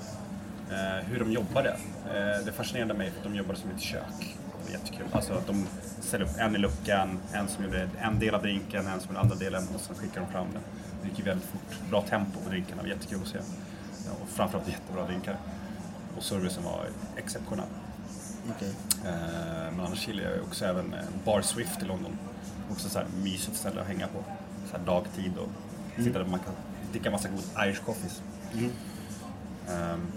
hur 1.06 1.20
de 1.20 1.32
jobbade. 1.32 1.70
Eh, 2.06 2.46
det 2.46 2.52
fascinerade 2.52 2.94
mig 2.94 3.12
för 3.12 3.18
att 3.18 3.24
de 3.24 3.36
jobbade 3.36 3.60
som 3.60 3.70
ett 3.72 3.82
kök. 3.82 4.02
Det 4.20 4.66
var 4.66 4.80
jättekul. 4.80 5.06
Alltså 5.12 5.34
att 5.34 5.48
de 5.48 5.68
ställde 6.02 6.26
upp 6.26 6.38
en 6.38 6.56
i 6.56 6.58
luckan, 6.58 7.20
en 7.34 7.48
som 7.48 7.64
gjorde 7.64 7.90
en 8.02 8.20
del 8.20 8.36
av 8.36 8.42
drinken, 8.42 8.88
en 8.88 9.00
som 9.00 9.08
gjorde 9.10 9.20
andra 9.20 9.36
delen 9.36 9.68
och 9.76 9.82
sen 9.82 9.96
skickade 9.96 10.26
de 10.26 10.32
fram 10.32 10.48
den. 10.54 10.62
Det 11.02 11.08
gick 11.10 11.20
ju 11.20 11.26
väldigt 11.26 11.48
fort. 11.50 11.90
Bra 11.90 12.02
tempo 12.02 12.40
på 12.44 12.50
drinkarna, 12.50 12.82
det 12.82 12.88
var 12.90 12.96
jättekul 12.96 13.20
att 13.22 13.28
se. 13.28 13.38
Ja, 14.06 14.12
och 14.24 14.30
framförallt 14.30 14.68
jättebra 14.68 15.06
drinkar. 15.06 15.38
Och 16.18 16.24
servicen 16.24 16.64
var 16.64 16.86
exceptionell. 17.16 17.66
Okej. 18.56 18.74
Eh, 19.06 19.72
men 19.72 19.80
annars 19.80 20.08
gillar 20.08 20.24
jag 20.24 20.44
också 20.44 20.66
även 20.66 20.94
eh, 20.94 21.00
Bar 21.26 21.42
Swift 21.42 21.82
i 21.82 21.86
London. 21.86 22.18
Också 22.72 22.90
så 22.90 23.00
här 23.00 23.08
mysigt 23.24 23.58
ställe 23.58 23.82
att 23.82 23.88
hänga 23.88 24.08
på. 24.08 24.24
Så 24.72 24.78
här 24.78 24.86
dagtid 24.86 25.38
och 25.38 25.50
sitta 26.04 26.20
där 26.20 26.26
man 26.26 26.40
kan 26.40 26.54
dricka 26.92 27.12
massa 27.12 27.30
god 27.30 27.68
Irish 27.68 27.84
coffees. 27.86 28.22
Ehm, 29.70 30.08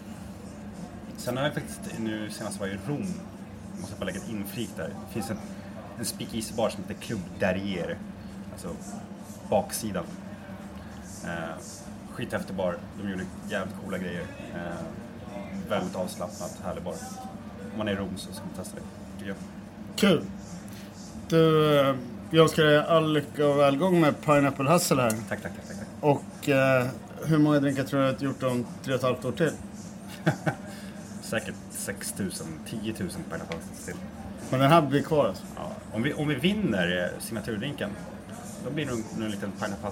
sen 1.16 1.36
har 1.36 1.44
jag 1.44 1.54
faktiskt 1.54 1.80
nu 1.98 2.30
senast 2.30 2.60
var 2.60 2.66
jag 2.66 2.76
i 2.76 2.78
Rom. 2.88 3.06
Jag 3.72 3.80
måste 3.80 3.96
bara 3.96 4.04
lägga 4.04 4.18
ett 4.18 4.28
inflik 4.28 4.70
där. 4.76 4.88
Det 4.88 5.12
finns 5.12 5.30
en, 5.30 5.38
en 5.98 6.04
speakeasy-bar 6.04 6.68
som 6.68 6.82
heter 6.82 6.94
Club 6.94 7.20
Derriere. 7.38 7.96
Alltså 8.52 8.68
baksidan. 9.50 10.04
Uh, 11.24 11.30
skithäftig 12.10 12.56
bar. 12.56 12.78
De 13.02 13.10
gjorde 13.10 13.24
jävligt 13.48 13.76
coola 13.84 13.98
grejer. 13.98 14.26
Eh, 14.54 14.84
väldigt 15.68 15.96
avslappnat, 15.96 16.60
härlig 16.64 16.82
bar. 16.82 16.94
Om 17.72 17.78
man 17.78 17.88
är 17.88 17.92
i 17.92 17.96
Rom 17.96 18.16
så 18.16 18.32
ska 18.32 18.44
man 18.44 18.64
testa 18.64 18.76
det. 18.76 19.26
jag. 19.26 19.36
Kul. 19.96 20.22
Du, 21.28 21.78
eh, 21.80 21.94
jag 22.30 22.42
önskar 22.42 22.62
dig 22.62 22.78
all 22.78 23.12
lycka 23.12 23.46
och 23.46 23.58
välgång 23.58 24.00
med 24.00 24.20
Pineapple 24.20 24.70
Hustle 24.70 25.02
här. 25.02 25.10
Tack, 25.10 25.42
tack, 25.42 25.42
tack. 25.42 25.52
tack. 25.66 25.86
Och 26.00 26.48
eh, 26.48 26.86
hur 27.24 27.38
många 27.38 27.60
drinkar 27.60 27.84
tror 27.84 28.00
du 28.00 28.08
att 28.08 28.18
du 28.18 28.26
har 28.26 28.32
gjort 28.32 28.42
om 28.42 28.66
tre 28.84 28.94
och 28.94 28.98
ett 28.98 29.04
halvt 29.04 29.24
år 29.24 29.32
till? 29.32 29.52
Säkert 31.22 31.54
6 31.70 32.14
000, 32.18 32.30
10 32.66 32.94
000 32.98 33.10
per 33.30 33.36
alla 33.36 33.44
till. 33.84 33.94
Men 34.50 34.60
den 34.60 34.70
här 34.70 34.82
blir 34.82 35.02
kvar 35.02 35.28
alltså? 35.28 35.44
Ja. 35.56 35.72
Om, 35.92 36.02
vi, 36.02 36.12
om 36.12 36.28
vi 36.28 36.34
vinner 36.34 37.12
eh, 37.14 37.20
signaturdrinken, 37.22 37.90
då 38.64 38.70
blir 38.70 38.86
det 38.86 38.90
nog 38.90 39.04
en 39.18 39.30
liten 39.30 39.52
Pineapple 39.52 39.90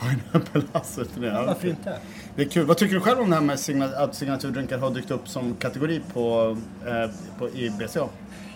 turné 0.00 0.16
Pineapple 0.32 0.62
Hustle. 0.72 1.26
Ja, 1.26 1.44
Varför 1.46 1.68
inte? 1.68 1.98
Det 2.36 2.42
är 2.42 2.48
kul. 2.48 2.66
Vad 2.66 2.76
tycker 2.76 2.94
du 2.94 3.00
själv 3.00 3.20
om 3.20 3.30
det 3.30 3.36
här 3.36 3.42
med 3.42 3.94
att 3.94 4.14
signaturdrinkar 4.14 4.78
har 4.78 4.90
dykt 4.90 5.10
upp 5.10 5.28
som 5.28 5.54
kategori 5.54 6.02
på, 6.12 6.56
eh, 6.86 7.10
på, 7.38 7.48
i 7.48 7.70
BCA? 7.70 8.08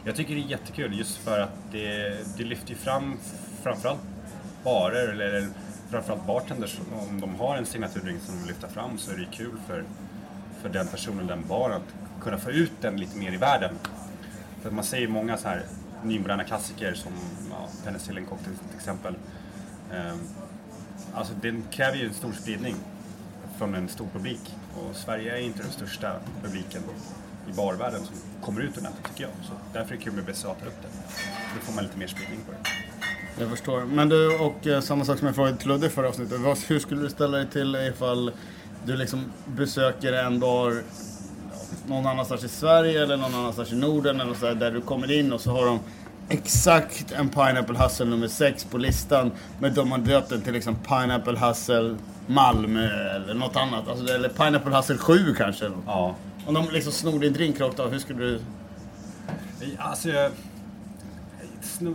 Jag 0.04 0.16
tycker 0.16 0.34
det 0.34 0.40
är 0.40 0.44
jättekul 0.50 0.98
just 0.98 1.16
för 1.16 1.40
att 1.40 1.54
det, 1.72 2.16
det 2.36 2.44
lyfter 2.44 2.74
fram 2.74 3.18
framförallt 3.62 4.00
barer 4.64 5.08
eller 5.08 5.48
framförallt 5.90 6.26
bartenders. 6.26 6.78
Om 7.10 7.20
de 7.20 7.34
har 7.34 7.56
en 7.56 7.66
signaturdrink 7.66 8.22
som 8.22 8.40
de 8.40 8.48
lyfta 8.48 8.68
fram 8.68 8.98
så 8.98 9.12
är 9.12 9.16
det 9.16 9.26
kul 9.36 9.56
för, 9.66 9.84
för 10.62 10.68
den 10.68 10.86
personen, 10.86 11.26
den 11.26 11.44
baren, 11.48 11.76
att 11.76 12.22
kunna 12.22 12.38
få 12.38 12.50
ut 12.50 12.72
den 12.80 12.96
lite 12.96 13.18
mer 13.18 13.32
i 13.32 13.36
världen. 13.36 13.74
För 14.60 14.68
att 14.68 14.74
man 14.74 14.84
ser 14.84 14.98
ju 14.98 15.08
många 15.08 15.36
så 15.36 15.48
här 15.48 15.62
nymoderna 16.04 16.44
klassiker 16.44 16.94
som 16.94 17.12
ja, 17.50 17.68
Penicillin 17.84 18.26
Cocktail 18.26 18.56
till 18.56 18.76
exempel. 18.76 19.14
Ehm, 19.92 20.18
alltså 21.14 21.34
den 21.42 21.64
kräver 21.70 21.96
ju 21.96 22.06
en 22.06 22.14
stor 22.14 22.32
spridning 22.32 22.76
från 23.58 23.74
en 23.74 23.88
stor 23.88 24.06
publik. 24.12 24.40
Och 24.74 24.96
Sverige 24.96 25.36
är 25.36 25.40
inte 25.40 25.62
den 25.62 25.72
största 25.72 26.12
publiken 26.42 26.82
i 27.50 27.52
barvärlden 27.52 28.00
som 28.04 28.16
kommer 28.42 28.60
ut 28.60 28.78
ordentligt 28.78 29.06
tycker 29.08 29.24
jag. 29.24 29.32
Så 29.42 29.52
därför 29.72 29.94
är 29.94 29.98
det 29.98 30.04
kul 30.04 30.12
med 30.12 30.24
BCA 30.24 30.54
tar 30.54 30.66
upp 30.66 30.82
det. 30.82 30.88
Då 31.54 31.60
får 31.60 31.72
man 31.72 31.84
lite 31.84 31.98
mer 31.98 32.06
spridning 32.06 32.40
på 32.46 32.52
det. 32.52 32.58
Jag 33.40 33.50
förstår. 33.50 33.84
Men 33.84 34.08
du, 34.08 34.38
och 34.38 34.66
eh, 34.66 34.80
samma 34.80 35.04
sak 35.04 35.18
som 35.18 35.26
jag 35.26 35.34
frågade 35.34 35.56
till 35.56 35.68
Ludde 35.68 35.86
i 35.86 35.90
förra 35.90 36.08
avsnittet. 36.08 36.40
Vad, 36.40 36.58
hur 36.58 36.78
skulle 36.78 37.02
du 37.02 37.10
ställa 37.10 37.36
dig 37.36 37.46
till 37.46 37.76
ifall 37.76 38.32
du 38.84 38.96
liksom 38.96 39.24
besöker 39.46 40.12
en 40.12 40.40
bar 40.40 40.82
någon 41.86 42.06
annanstans 42.06 42.44
i 42.44 42.48
Sverige 42.48 43.02
eller 43.02 43.16
någon 43.16 43.34
annanstans 43.34 43.72
i 43.72 43.76
Norden 43.76 44.20
eller 44.20 44.34
så 44.34 44.46
där, 44.46 44.54
där 44.54 44.70
du 44.70 44.80
kommer 44.80 45.12
in 45.12 45.32
och 45.32 45.40
så 45.40 45.50
har 45.50 45.66
de 45.66 45.80
exakt 46.30 47.12
en 47.12 47.28
Pineapple 47.28 47.78
Hustle 47.78 48.06
nummer 48.06 48.28
6 48.28 48.64
på 48.64 48.78
listan. 48.78 49.32
Men 49.58 49.74
de 49.74 49.92
har 49.92 49.98
döpt 49.98 50.28
den 50.28 50.42
till 50.42 50.52
liksom 50.52 50.76
Pineapple 50.76 51.38
Hustle 51.38 51.96
Malmö 52.26 53.14
eller 53.16 53.34
något 53.34 53.56
annat. 53.56 53.88
Alltså, 53.88 54.14
eller 54.14 54.28
Pineapple 54.28 54.76
Hustle 54.76 54.98
7 54.98 55.34
kanske. 55.34 55.70
Ja. 55.86 56.14
Om 56.46 56.54
de 56.54 56.68
liksom 56.70 56.92
snor 56.92 57.18
din 57.18 57.32
drink 57.32 57.60
rakt 57.60 57.80
av, 57.80 57.90
hur 57.90 57.98
skulle 57.98 58.18
du... 58.18 58.40
Alltså, 59.78 60.08
jag, 60.08 60.32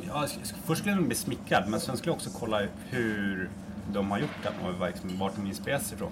ja, 0.07 0.27
först 0.65 0.81
skulle 0.81 0.95
jag 0.95 1.03
bli 1.03 1.15
smickrad 1.15 1.63
men 1.67 1.79
sen 1.79 1.97
skulle 1.97 2.09
jag 2.11 2.15
också 2.15 2.29
kolla 2.39 2.61
hur 2.89 3.49
de 3.93 4.11
har 4.11 4.19
gjort 4.19 4.43
den 4.43 4.53
och 4.65 4.87
liksom, 4.87 5.17
vart 5.19 5.35
de 5.35 5.47
inspireras 5.47 5.93
ifrån. 5.93 6.11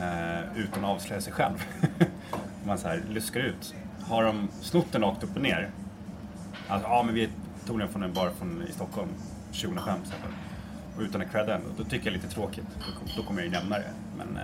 Eh, 0.00 0.58
utan 0.58 0.84
att 0.84 0.90
avslöja 0.90 1.20
sig 1.20 1.32
själv. 1.32 1.64
Man 2.66 2.78
så 2.78 2.88
här 2.88 3.02
luskar 3.10 3.40
ut. 3.40 3.74
Har 4.02 4.24
de 4.24 4.48
snott 4.60 4.92
den 4.92 5.02
rakt 5.02 5.24
upp 5.24 5.36
och 5.36 5.42
ner? 5.42 5.70
Alltså, 6.68 6.88
ja 6.88 7.02
men 7.02 7.14
vi 7.14 7.28
tog 7.66 7.78
den 7.78 7.88
från 7.88 8.02
en 8.02 8.12
bar 8.12 8.30
från, 8.38 8.62
i 8.68 8.72
Stockholm 8.72 9.08
2005 9.52 9.94
till 10.02 10.12
exempel. 10.12 10.30
Och 10.96 11.02
utan 11.02 11.20
att 11.22 11.32
credda 11.32 11.60
då 11.78 11.84
tycker 11.84 11.96
jag 11.96 12.04
det 12.04 12.08
är 12.08 12.22
lite 12.22 12.28
tråkigt. 12.34 12.66
Då, 12.78 12.98
kom- 12.98 13.08
då 13.16 13.22
kommer 13.22 13.40
jag 13.40 13.46
ju 13.46 13.52
nämna 13.52 13.78
det. 13.78 13.90
Men 14.18 14.36
eh, 14.36 14.42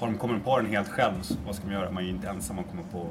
har 0.00 0.06
de 0.06 0.18
kommit 0.18 0.44
på 0.44 0.56
den 0.60 0.66
helt 0.70 0.88
själv, 0.88 1.14
så 1.22 1.34
vad 1.46 1.54
ska 1.54 1.64
man 1.64 1.74
göra? 1.74 1.90
Man 1.90 2.02
är 2.02 2.06
ju 2.06 2.12
inte 2.12 2.28
ensam 2.28 2.58
om 2.58 2.64
att 2.64 2.70
komma 2.70 2.82
på 2.92 3.08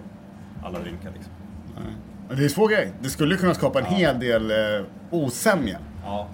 alla 0.64 0.80
drinkar 0.80 1.12
liksom. 1.14 1.34
Nej. 1.76 1.94
Det 2.30 2.36
är 2.36 2.44
en 2.44 2.50
svår 2.50 2.70
grej. 2.70 2.94
Det 3.02 3.10
skulle 3.10 3.38
kunna 3.38 3.54
skapa 3.54 3.80
en 3.80 3.86
hel 3.86 4.20
del 4.20 4.52
eh, 4.52 4.86
osämja. 5.10 5.78
Ja, 6.04 6.28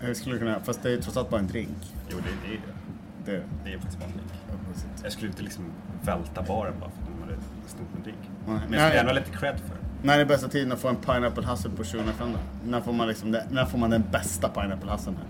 Det 0.00 0.14
skulle 0.14 0.38
kunna, 0.38 0.60
fast 0.60 0.82
det 0.82 0.92
är 0.92 0.96
trots 1.00 1.16
allt 1.16 1.30
bara 1.30 1.40
en 1.40 1.46
drink. 1.46 1.94
jo 2.10 2.16
det, 2.18 2.48
det 2.48 2.54
är 2.54 2.60
det. 2.60 3.32
Det, 3.32 3.42
Det 3.64 3.72
är 3.72 3.78
faktiskt 3.78 3.98
bara 3.98 4.04
en 4.06 4.12
drink. 4.12 4.30
ja. 4.48 4.54
Jag 5.02 5.12
skulle 5.12 5.28
inte 5.30 5.42
liksom 5.42 5.64
välta 6.02 6.42
baren 6.42 6.74
bara 6.80 6.90
för 6.90 7.02
att 7.02 7.08
de 7.08 7.22
hade 7.22 7.36
snott 7.66 7.88
en 7.96 8.02
drink. 8.02 8.18
Nej. 8.46 8.58
Men 8.68 8.78
jag 8.78 8.88
skulle 8.88 9.00
ändå 9.00 9.12
ha 9.12 9.18
lite 9.18 9.30
cred 9.30 9.60
för 9.60 9.68
det. 9.74 9.85
När 10.06 10.18
är 10.18 10.24
bästa 10.24 10.48
tiden 10.48 10.72
att 10.72 10.78
få 10.78 10.88
en 10.88 10.96
Pineapple 10.96 11.46
Hustle 11.46 11.70
på 11.70 11.84
2005 11.84 12.32
då? 12.32 12.38
När 12.70 12.80
får 12.80 12.92
man, 12.92 13.08
liksom, 13.08 13.32
det- 13.32 13.46
när 13.50 13.64
får 13.64 13.78
man 13.78 13.90
den 13.90 14.04
bästa 14.12 14.48
Pineapple 14.48 14.90
Hustlen 14.92 15.16
här? 15.16 15.24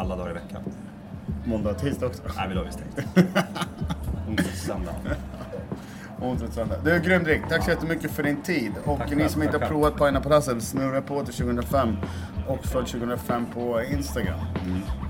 Alla 0.00 0.16
dagar 0.16 0.30
i 0.30 0.34
veckan. 0.34 0.62
Måndag 1.44 1.70
och 1.70 1.78
tisdag 1.78 2.06
också? 2.06 2.22
Nej, 2.36 2.48
vi 2.48 2.54
la 2.54 2.64
ju 2.64 2.70
stängt. 2.70 2.98
Onsdag 4.28 4.42
till 4.44 4.58
söndag. 4.60 4.92
Onsdag 6.20 6.46
till 6.46 6.54
söndag. 6.54 6.76
Du, 6.84 7.00
grym 7.00 7.24
drink. 7.24 7.48
Tack 7.48 7.64
så 7.64 7.70
jättemycket 7.70 8.10
för 8.10 8.22
din 8.22 8.42
tid. 8.42 8.72
Och 8.84 8.98
Tack 8.98 9.10
ni 9.10 9.16
själv, 9.16 9.28
som 9.28 9.42
inte 9.42 9.54
har 9.54 9.60
tack 9.60 9.68
provat 9.68 9.96
Pineapple 9.96 10.34
Hustle, 10.34 10.60
snurra 10.60 11.02
på 11.02 11.24
till 11.24 11.34
2005 11.34 11.96
och 12.46 12.64
följ 12.66 12.86
2005 12.86 13.46
på 13.54 13.82
Instagram. 13.82 14.40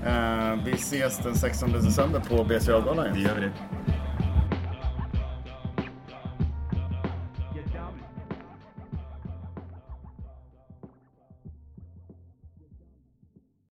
Eh, 0.05 0.63
vi 0.65 0.71
ses 0.71 1.17
den 1.17 1.35
16 1.35 1.71
december 1.71 2.19
på 2.19 2.43
BCA-galan. 2.43 3.07
Det 3.13 3.19
gör 3.19 3.35
vi 3.35 3.41
det. 3.41 3.51